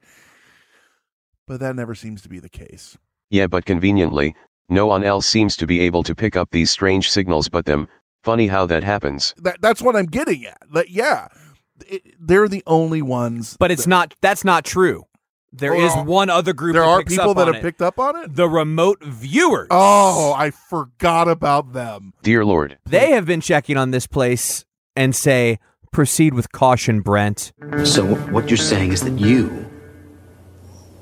[1.47, 2.97] But that never seems to be the case.
[3.29, 4.35] Yeah, but conveniently,
[4.67, 7.87] no one else seems to be able to pick up these strange signals but them.
[8.27, 9.33] Funny how that happens.
[9.37, 10.57] That that's what I'm getting at.
[10.73, 11.29] That yeah,
[11.87, 13.55] it, they're the only ones.
[13.57, 14.13] But it's not.
[14.19, 15.05] That's not true.
[15.53, 16.73] There is Well, one other group.
[16.73, 17.61] there that are picks people up that have it.
[17.61, 18.35] picked up on it.
[18.35, 19.67] The remote viewers.
[19.71, 22.11] Oh, I forgot about them.
[22.21, 22.77] Dear Lord.
[22.85, 24.65] They have been checking on this place
[24.97, 25.57] and say,
[25.93, 27.53] "Proceed with caution, Brent."
[27.85, 29.65] So what you're saying is that you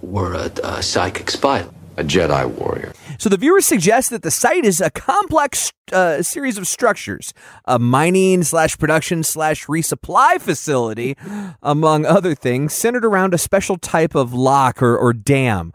[0.04, 1.66] were a, a psychic spy,
[1.98, 2.94] a Jedi warrior.
[3.18, 7.34] So the viewers suggest that the site is a complex uh, series of structures,
[7.66, 11.16] a mining slash production slash resupply facility,
[11.62, 15.72] among other things, centered around a special type of lock or, or dam.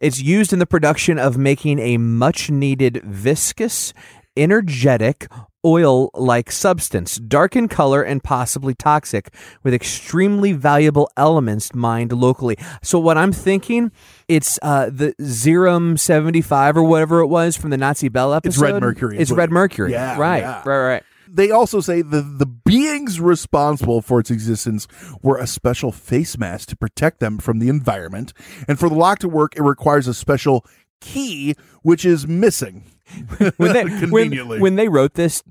[0.00, 3.94] It's used in the production of making a much needed viscous,
[4.36, 5.28] energetic,
[5.64, 9.32] oil like substance, dark in color and possibly toxic,
[9.62, 12.56] with extremely valuable elements mined locally.
[12.82, 13.92] So, what I'm thinking,
[14.28, 18.48] it's uh, the Xerum 75 or whatever it was from the Nazi Bell episode.
[18.48, 19.18] It's red mercury.
[19.18, 19.92] It's red mercury.
[19.92, 20.62] Yeah, right, yeah.
[20.64, 21.02] right, right.
[21.28, 24.86] They also say the the beings responsible for its existence
[25.22, 28.34] were a special face mask to protect them from the environment,
[28.68, 30.66] and for the lock to work, it requires a special
[31.00, 32.84] key, which is missing.
[33.56, 35.42] when they when, when they wrote this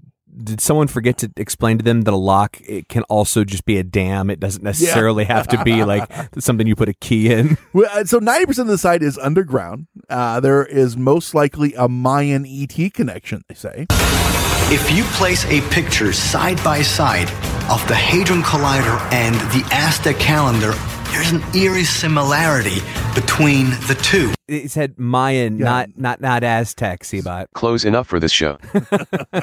[0.44, 3.78] did someone forget to explain to them that a lock it can also just be
[3.78, 6.10] a dam it doesn't necessarily have to be like
[6.40, 9.88] something you put a key in Well, uh, so 90% of the site is underground.
[10.10, 13.88] Uh, there is most likely a Mayan ET connection, they say.
[14.74, 17.30] If you place a picture side by side
[17.70, 20.74] of the Hadron Collider and the Aztec calendar,
[21.12, 22.80] there's an eerie similarity
[23.16, 24.34] between the two.
[24.48, 27.48] it said mayan not not not aztec Seabot.
[27.54, 28.58] Close enough for this show.
[29.34, 29.42] all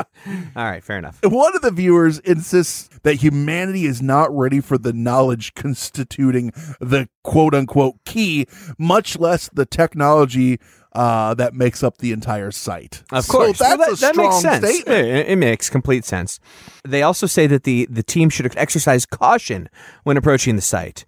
[0.56, 4.92] right fair enough One of the viewers insists that humanity is not ready for the
[4.92, 6.50] knowledge constituting
[6.80, 8.46] the quote unquote key,
[8.78, 10.58] much less the technology
[10.94, 13.04] uh, that makes up the entire site.
[13.12, 14.66] Of So course, that's Well, a that, that strong makes sense.
[14.66, 15.06] statement.
[15.06, 16.40] It, it makes complete sense.
[16.84, 19.68] They also say that the the team should exercise caution
[20.04, 21.04] when approaching the site,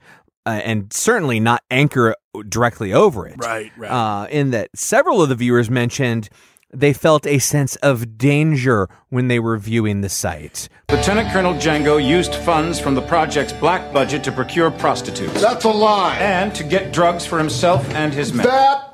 [0.46, 2.14] uh, and certainly not anchor
[2.48, 3.36] directly over it.
[3.38, 3.90] Right, right.
[3.90, 6.28] Uh, in that, several of the viewers mentioned
[6.72, 10.68] they felt a sense of danger when they were viewing the site.
[10.90, 15.40] Lieutenant Colonel Django used funds from the project's black budget to procure prostitutes.
[15.40, 16.16] That's a lie.
[16.18, 18.46] And to get drugs for himself and his men.
[18.46, 18.86] That.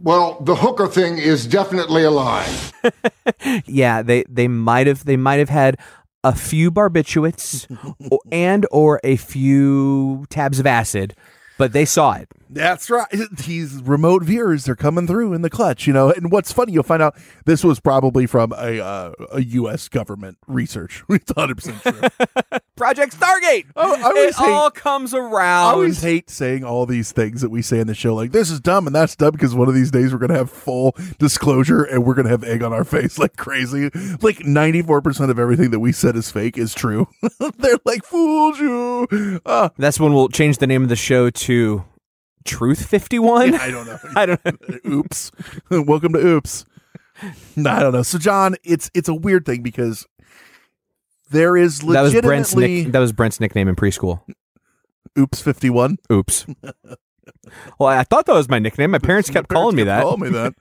[0.00, 2.48] Well, the hooker thing is definitely a lie.
[3.66, 5.78] yeah, they they might have they might have had
[6.24, 7.66] a few barbiturates
[8.32, 11.14] and or a few tabs of acid,
[11.56, 12.28] but they saw it.
[12.50, 13.06] That's right.
[13.46, 16.10] These remote viewers, they're coming through in the clutch, you know.
[16.10, 19.88] And what's funny, you'll find out this was probably from a uh, a U.S.
[19.88, 21.04] government research.
[21.18, 22.00] It's 100 percent true.
[22.76, 23.66] Project Stargate.
[23.76, 25.66] Oh, I always it hate- all comes around.
[25.66, 28.50] I always hate saying all these things that we say in the show, like this
[28.50, 31.82] is dumb and that's dumb, because one of these days we're gonna have full disclosure
[31.82, 33.90] and we're gonna have egg on our face like crazy.
[34.22, 37.08] Like 94 percent of everything that we said is fake is true.
[37.58, 39.40] they're like fooled you.
[39.44, 41.84] Uh, That's when we'll change the name of the show to
[42.48, 43.54] Truth 51.
[43.54, 43.98] I don't know.
[44.16, 44.78] I don't know.
[44.86, 45.30] oops.
[45.70, 46.64] Welcome to Oops.
[47.56, 48.02] No, I don't know.
[48.02, 50.06] So John, it's it's a weird thing because
[51.30, 54.22] there is That was Brent's nick, that was Brent's nickname in preschool.
[55.18, 55.98] Oops 51.
[56.12, 56.46] Oops.
[57.78, 58.90] well, I thought that was my nickname.
[58.90, 60.02] My parents kept calling me that.
[60.02, 60.54] Call me that.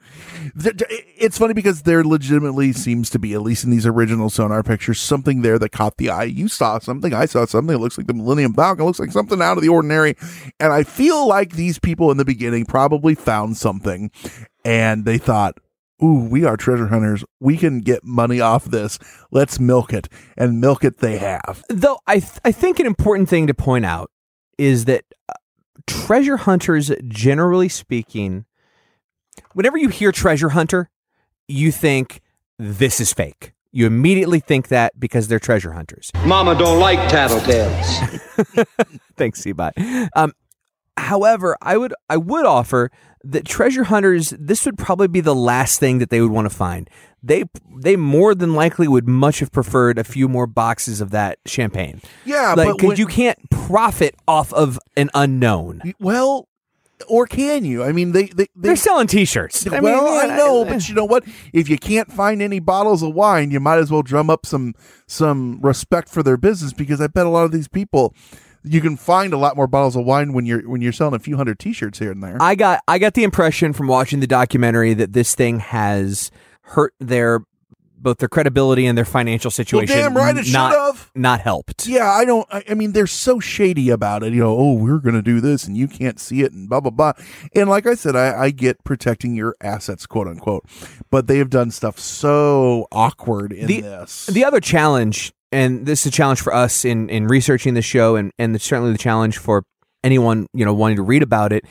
[0.62, 4.30] Th- th- It's funny because there legitimately seems to be, at least in these original
[4.30, 6.24] sonar pictures, something there that caught the eye.
[6.26, 7.76] You saw something, I saw something.
[7.76, 8.84] It looks like the Millennium Falcon.
[8.84, 10.16] It looks like something out of the ordinary.
[10.60, 14.12] And I feel like these people in the beginning probably found something
[14.66, 15.58] and they thought,
[16.04, 17.26] Ooh, we are treasure hunters.
[17.40, 19.00] We can get money off this.
[19.32, 20.08] Let's milk it.
[20.38, 21.64] And milk it they have.
[21.70, 24.12] Though I th- I think an important thing to point out
[24.60, 25.34] is that uh,
[25.88, 28.46] treasure hunters, generally speaking,
[29.54, 30.90] whenever you hear treasure hunter,
[31.48, 32.22] you think
[32.60, 33.54] this is fake.
[33.72, 36.12] You immediately think that because they're treasure hunters.
[36.26, 38.66] Mama don't like tattletales.
[39.18, 40.10] Thanks, Seabot.
[40.16, 40.34] Um,
[40.96, 42.92] however, I would I would offer
[43.24, 46.56] that treasure hunters this would probably be the last thing that they would want to
[46.56, 46.90] find.
[47.24, 47.46] They
[47.82, 52.02] they more than likely would much have preferred a few more boxes of that champagne.
[52.26, 55.82] Yeah, like but 'cause when- you can't profit off of an unknown.
[56.00, 56.48] Well,
[57.08, 57.84] or can you?
[57.84, 59.68] I mean, they, they, they They're selling T-shirts.
[59.68, 61.24] I well, mean, I know, but you know what?
[61.54, 64.74] If you can't find any bottles of wine, you might as well drum up some
[65.06, 68.14] some respect for their business because I bet a lot of these people
[68.68, 71.20] you can find a lot more bottles of wine when you're when you're selling a
[71.20, 72.38] few hundred T-shirts here and there.
[72.40, 76.94] I got I got the impression from watching the documentary that this thing has hurt
[77.00, 77.42] their
[78.00, 79.98] both their credibility and their financial situation.
[79.98, 81.12] damn right it not, should've.
[81.16, 81.88] not helped.
[81.88, 82.48] yeah, I don't.
[82.52, 84.34] I, I mean, they're so shady about it.
[84.34, 86.80] You know, oh, we're going to do this, and you can't see it, and blah
[86.80, 87.14] blah blah.
[87.56, 90.66] And like I said, I, I get protecting your assets, quote unquote,
[91.10, 94.28] but they have done stuff so awkward in the, this.
[94.28, 98.16] The other challenge, and this is a challenge for us in in researching the show,
[98.16, 99.64] and and certainly the challenge for
[100.04, 101.66] anyone you know wanting to read about it,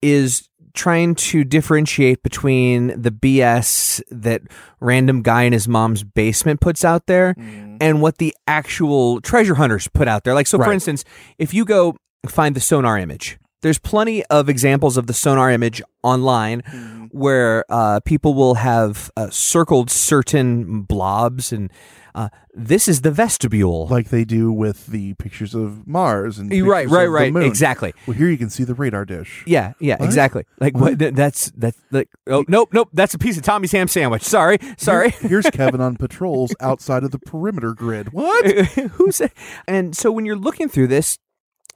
[0.00, 4.42] is trying to differentiate between the BS that
[4.80, 7.76] random guy in his mom's basement puts out there mm-hmm.
[7.80, 10.34] and what the actual treasure hunters put out there.
[10.34, 11.04] Like so, for instance,
[11.38, 11.96] if you go
[12.26, 13.38] find the sonar image.
[13.62, 16.60] There's plenty of examples of the sonar image online
[17.12, 21.70] where uh, people will have uh, circled certain blobs, and
[22.14, 23.86] uh, this is the vestibule.
[23.86, 27.92] like they do with the pictures of Mars and right, right, right, exactly.
[28.06, 29.44] Well, here you can see the radar dish.
[29.46, 30.06] Yeah, yeah, What?
[30.06, 30.44] exactly.
[30.60, 30.98] Like what?
[30.98, 32.88] th- That's that's like oh nope, nope.
[32.92, 34.22] That's a piece of Tommy's ham sandwich.
[34.22, 35.10] Sorry, sorry.
[35.10, 38.12] Here- here's Kevin on patrols outside of the perimeter grid.
[38.12, 38.44] What?
[38.94, 39.22] Who's?
[39.66, 41.18] And so when you're looking through this,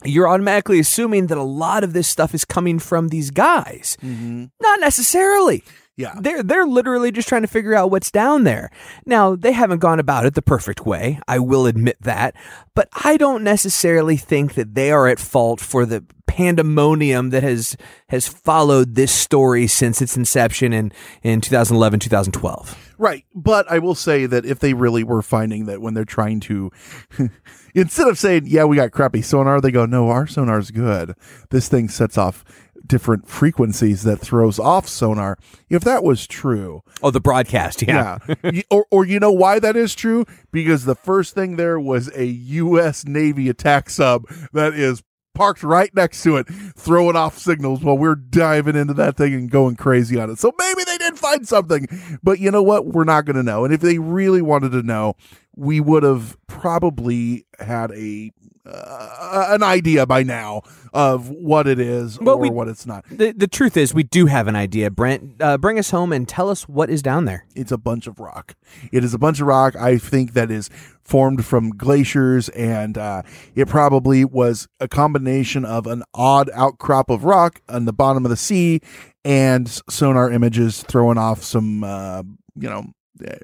[0.04, 3.96] you're automatically assuming that a lot of this stuff is coming from these guys.
[4.02, 4.46] Mm-hmm.
[4.60, 5.62] Not necessarily.
[5.96, 6.14] Yeah.
[6.20, 8.70] They're they're literally just trying to figure out what's down there.
[9.06, 11.20] Now, they haven't gone about it the perfect way.
[11.26, 12.34] I will admit that,
[12.74, 17.78] but I don't necessarily think that they are at fault for the pandemonium that has
[18.08, 20.92] has followed this story since its inception in
[21.22, 22.94] in 2011 2012.
[22.98, 23.24] Right.
[23.34, 26.70] But I will say that if they really were finding that when they're trying to,
[27.74, 31.14] instead of saying, yeah, we got crappy sonar, they go, no, our sonar's good.
[31.50, 32.44] This thing sets off
[32.86, 35.38] different frequencies that throws off sonar.
[35.68, 36.82] If that was true.
[37.02, 37.82] Oh, the broadcast.
[37.82, 38.18] Yeah.
[38.42, 38.62] Yeah.
[38.70, 40.24] Or, or you know why that is true?
[40.52, 43.04] Because the first thing there was a U.S.
[43.04, 45.02] Navy attack sub that is
[45.34, 49.50] parked right next to it, throwing off signals while we're diving into that thing and
[49.50, 50.38] going crazy on it.
[50.38, 51.86] So maybe they did find something,
[52.22, 52.86] but you know what?
[52.86, 53.64] We're not going to know.
[53.64, 55.14] And if they really wanted to know,
[55.54, 58.32] we would have probably had a
[58.66, 60.62] uh, an idea by now
[60.92, 63.04] of what it is Well, or we- what it's not.
[63.10, 64.90] The the truth is we do have an idea.
[64.90, 67.46] Brent, uh, bring us home and tell us what is down there.
[67.54, 68.54] It's a bunch of rock.
[68.92, 69.76] It is a bunch of rock.
[69.76, 70.70] I think that is
[71.02, 73.22] formed from glaciers, and uh,
[73.54, 78.30] it probably was a combination of an odd outcrop of rock on the bottom of
[78.30, 78.80] the sea
[79.24, 82.22] and sonar images throwing off some, uh,
[82.56, 82.86] you know.
[83.26, 83.34] Uh,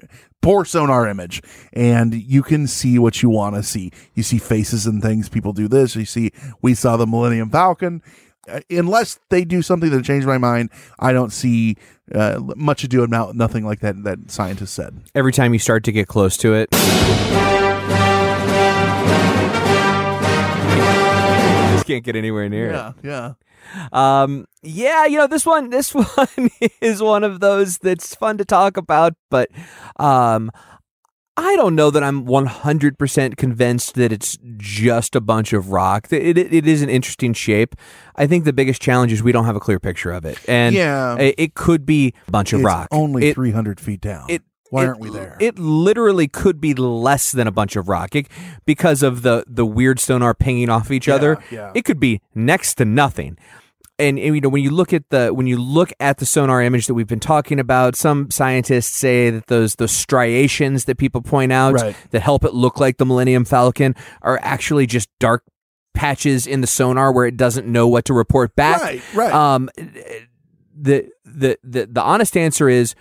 [0.41, 3.91] Poor sonar image, and you can see what you want to see.
[4.13, 5.29] You see faces and things.
[5.29, 5.95] People do this.
[5.95, 8.01] You see, we saw the Millennium Falcon.
[8.45, 10.69] Uh, unless they do something that changed my mind,
[10.99, 11.77] I don't see
[12.13, 14.03] uh, much ado about nothing like that.
[14.03, 15.01] That scientist said.
[15.15, 16.67] Every time you start to get close to it,
[21.73, 22.95] just can't get anywhere near Yeah, it.
[23.03, 23.33] yeah.
[23.91, 25.69] Um, yeah, you know this one.
[25.69, 26.49] This one
[26.81, 29.49] is one of those that's fun to talk about, but
[29.97, 30.51] um,
[31.35, 36.07] I don't know that I'm 100% convinced that it's just a bunch of rock.
[36.11, 37.75] It, it, it is an interesting shape.
[38.15, 40.75] I think the biggest challenge is we don't have a clear picture of it, and
[40.75, 41.17] Yeah.
[41.17, 42.87] it, it could be a bunch of It's rock.
[42.91, 44.25] only It- 300 feet down.
[44.29, 44.43] it-
[44.73, 45.37] Why it- aren't we there?
[45.39, 48.27] It literally could be less than a bunch of rock it,
[48.65, 51.37] because of the the weird sonar pinging off each other.
[51.51, 51.71] yeah.
[51.75, 53.37] It could be next to nothing.
[53.99, 56.61] And, and, you know when you look at the when you look at the sonar
[56.63, 61.21] image that we've been talking about, some scientists say that those those striations that people
[61.21, 61.95] point out Right.
[62.09, 65.43] that help it look like the Millennium Falcon are actually just dark
[65.93, 68.81] patches in the sonar where it doesn't know what to report back.
[68.81, 69.31] Right, right.
[69.31, 69.69] Um,
[70.75, 72.95] the the the the honest answer is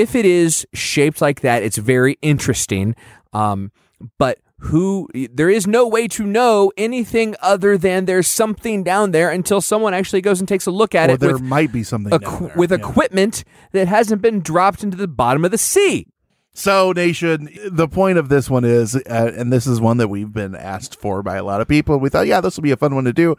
[0.00, 2.94] if it is shaped like that, it's very interesting.
[3.32, 3.72] Um,
[4.18, 9.30] but who there is no way to know anything other than there's something down there
[9.30, 12.10] until someone actually goes and takes a look at or it there might be something
[12.12, 12.78] equ- with Yeah.
[12.78, 16.06] equipment that hasn't been dropped into the bottom of the sea.
[16.54, 20.32] So, Nation, the point of this one is, uh, and this is one that we've
[20.32, 21.98] been asked for by a lot of people.
[21.98, 23.36] We thought, yeah, this will be a fun one to do.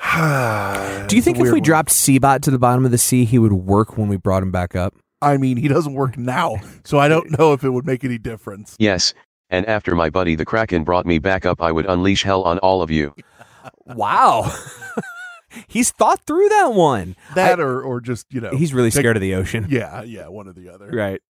[1.08, 3.52] Do you think if we dropped Seabot to the bottom of the sea, he would
[3.52, 4.94] work when we brought him back up?
[5.24, 8.18] I mean, he doesn't work now, so I don't know if it would make any
[8.18, 8.76] difference.
[8.78, 9.14] Yes,
[9.50, 12.58] and after my buddy the Kraken brought me back up, I would unleash hell on
[12.58, 13.14] all of you.
[13.86, 14.50] Wow.
[15.68, 17.16] He's thought through that one.
[17.34, 18.50] That or, or just, you know.
[18.50, 19.66] He's really take- scared of the ocean.
[19.70, 20.88] Yeah, yeah, one or the other.
[20.90, 21.22] Right.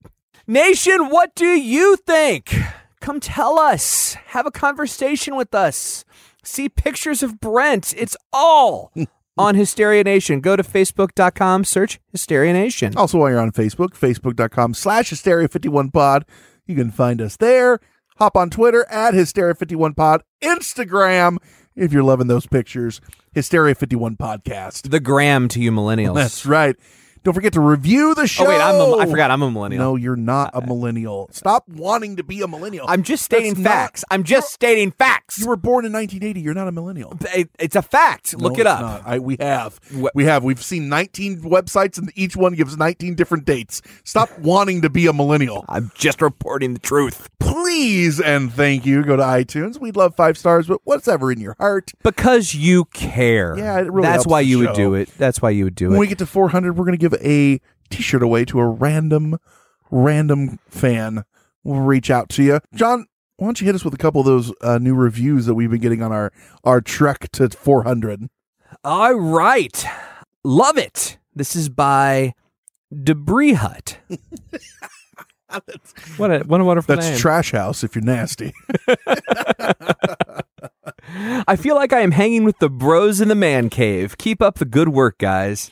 [0.47, 2.55] Nation, what do you think?
[3.01, 4.15] Come tell us.
[4.27, 6.05] Have a conversation with us.
[6.43, 7.95] See pictures of Brent.
[7.97, 8.93] It's all
[9.37, 10.41] on Hysteria Nation.
[10.41, 12.97] Go to facebook.com, search Hysteria Nation.
[12.97, 16.23] Also, while you're on Facebook, facebook.com slash hysteria51pod,
[16.67, 17.81] you can find us there.
[18.19, 21.39] Hop on Twitter at hysteria51pod, Instagram,
[21.75, 23.01] if you're loving those pictures,
[23.35, 24.91] hysteria51 podcast.
[24.91, 26.15] The gram to you millennials.
[26.15, 26.77] That's right.
[27.25, 28.45] Don't forget to review the show.
[28.45, 29.83] Oh, wait, I'm a, I forgot I'm a millennial.
[29.83, 31.29] No, you're not a uh, millennial.
[31.33, 32.85] Stop wanting to be a millennial.
[32.89, 34.05] I'm just stating That's not- facts.
[34.11, 35.39] I'm just stating facts.
[35.39, 36.41] You were born in 1980.
[36.41, 37.17] You're not a millennial.
[37.35, 38.37] It- It's a fact.
[38.39, 39.03] No, Look it up.
[39.07, 39.81] I, we have.
[40.15, 40.45] We have.
[40.45, 43.81] We've seen 19 websites, and each one gives 19 different dates.
[44.05, 45.65] Stop wanting to be a millennial.
[45.69, 47.31] I'm just reporting the truth.
[47.39, 49.03] Please and thank you.
[49.03, 49.81] Go to iTunes.
[49.81, 51.93] We'd love five stars, but what's ever in your heart.
[52.03, 53.57] Because you care.
[53.57, 54.67] Yeah, it really That's why you show.
[54.69, 55.09] would do it.
[55.17, 55.99] That's why you would do When it.
[55.99, 57.61] When we get to 400, we're going to give a
[57.91, 59.39] T-shirt away to a random,
[59.91, 61.25] random fan.
[61.63, 63.07] We'll reach out to you, John.
[63.37, 65.71] Why don't you hit us with a couple of those uh, new reviews that we've
[65.71, 68.29] been getting on our our trek to 400?
[68.85, 69.85] All right.
[70.45, 71.19] Love it.
[71.35, 72.35] This is by
[73.03, 73.99] Debris Hut.
[76.17, 77.19] what a what a wonderful That's name.
[77.19, 78.53] Trash House if you're nasty.
[81.47, 84.17] I feel like I am hanging with the bros in the man cave.
[84.19, 85.71] Keep up the good work, guys.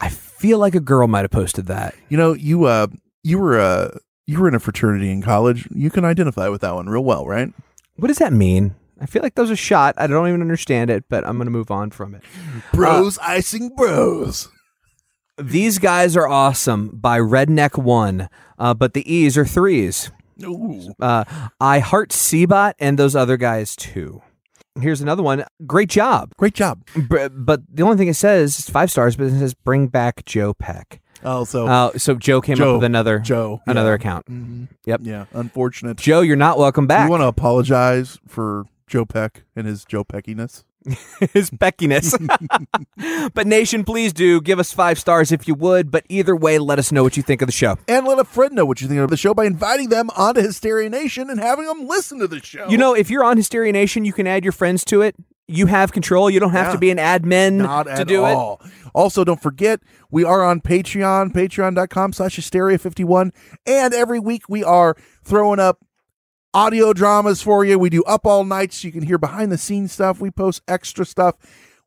[0.00, 1.94] I feel like a girl might have posted that.
[2.08, 2.88] You know, you uh,
[3.22, 5.68] you were uh, you were in a fraternity in college.
[5.74, 7.52] You can identify with that one real well, right?
[7.96, 8.74] What does that mean?
[9.00, 9.94] I feel like those are shot.
[9.96, 12.22] I don't even understand it, but I'm going to move on from it.
[12.72, 14.48] Bros icing bros.
[15.38, 18.28] These guys are awesome by Redneck One,
[18.58, 20.10] uh, but the E's are threes.
[20.42, 20.94] Ooh.
[21.00, 21.24] Uh,
[21.60, 24.20] I heart Seabot and those other guys too.
[24.80, 25.44] Here's another one.
[25.66, 26.32] Great job.
[26.36, 26.84] Great job.
[26.94, 30.24] Br- but the only thing it says is five stars, but it says bring back
[30.24, 31.00] Joe Peck.
[31.24, 33.94] Oh, so Uh, so Joe came Joe- up with another Joe, another yeah.
[33.96, 34.26] account.
[34.26, 34.68] Mhm.
[34.86, 35.00] Yep.
[35.02, 35.96] Yeah, unfortunate.
[35.96, 37.06] Joe, you're not welcome back.
[37.06, 40.62] You want to apologize for Joe Peck and his Joe Peckiness?
[41.32, 42.14] his beckiness.
[43.34, 45.90] but nation, please do give us five stars if you would.
[45.90, 47.76] But either way, let us know what you think of the show.
[47.88, 50.40] And let a friend know what you think of the show by inviting them onto
[50.40, 52.68] Hysteria Nation and having them listen to the show.
[52.68, 55.14] You know, if you're on Hysteria Nation, you can add your friends to it.
[55.50, 56.28] You have control.
[56.28, 56.72] You don't have Yeah.
[56.72, 58.60] to be an admin Not to at do all.
[58.94, 59.80] Also, don't forget,
[60.10, 63.30] we are on Patreon, patreon.com slash hysteria51.
[63.64, 65.78] And every week we are throwing up
[66.54, 67.78] audio dramas for you.
[67.78, 70.20] We do up all nights so you can hear behind the scenes stuff.
[70.20, 71.36] We post extra stuff.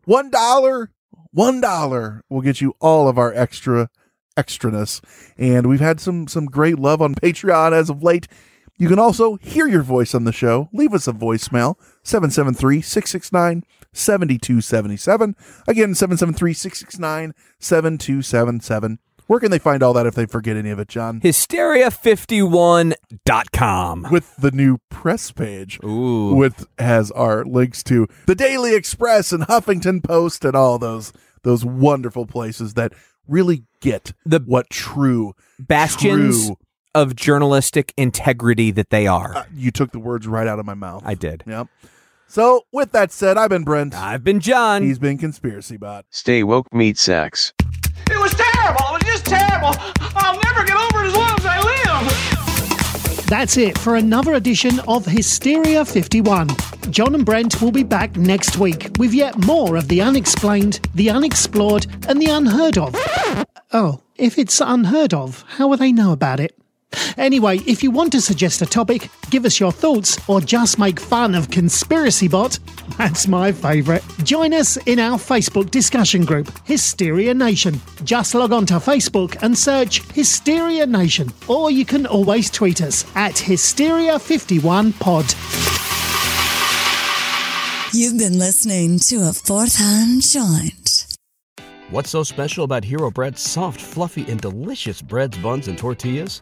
[0.06, 0.92] One dollar,
[1.32, 3.90] one dollar will get you all of our extra
[4.38, 5.02] extraness.
[5.38, 8.28] And we've had some some great love on Patreon as of late.
[8.78, 10.68] You can also hear your voice on the show.
[10.74, 15.36] Leave us a voicemail 773 669 7277.
[15.68, 19.00] Again, 773 669 7277.
[19.32, 21.22] Where can they find all that if they forget any of it, John?
[21.22, 24.08] Hysteria51.com.
[24.12, 26.36] With the new press page, Ooh.
[26.36, 31.14] with has our links to the Daily Express and Huffington Post and all those
[31.44, 32.92] those wonderful places that
[33.26, 36.58] really get The what true Bastions true-
[36.94, 39.34] of journalistic integrity that they are.
[39.34, 41.04] Uh, you took the words right out of my mouth.
[41.06, 41.46] I did.
[41.48, 41.68] Yep.
[42.28, 43.96] So, with that said, I've been Brent.
[43.96, 44.84] I've been John.
[44.84, 46.06] He's been Conspiracy Bot.
[46.10, 47.54] Stay woke, meat sacks.
[48.10, 48.86] It was terrible.
[48.88, 49.76] It was just terrible.
[50.16, 53.26] I'll never get over it as long as I live.
[53.28, 56.50] That's it for another edition of Hysteria 51.
[56.90, 61.10] John and Brent will be back next week with yet more of the unexplained, the
[61.10, 62.94] unexplored, and the unheard of.
[63.72, 66.61] Oh, if it's unheard of, how will they know about it?
[67.18, 71.00] Anyway, if you want to suggest a topic, give us your thoughts, or just make
[71.00, 72.60] fun of Conspiracy Bot,
[72.98, 74.04] that's my favourite.
[74.24, 77.80] Join us in our Facebook discussion group, Hysteria Nation.
[78.04, 83.06] Just log on to Facebook and search Hysteria Nation, or you can always tweet us
[83.16, 85.36] at Hysteria51pod.
[87.94, 91.18] You've been listening to a fourth hand joint.
[91.90, 96.42] What's so special about Hero Bread's soft, fluffy, and delicious breads, buns, and tortillas?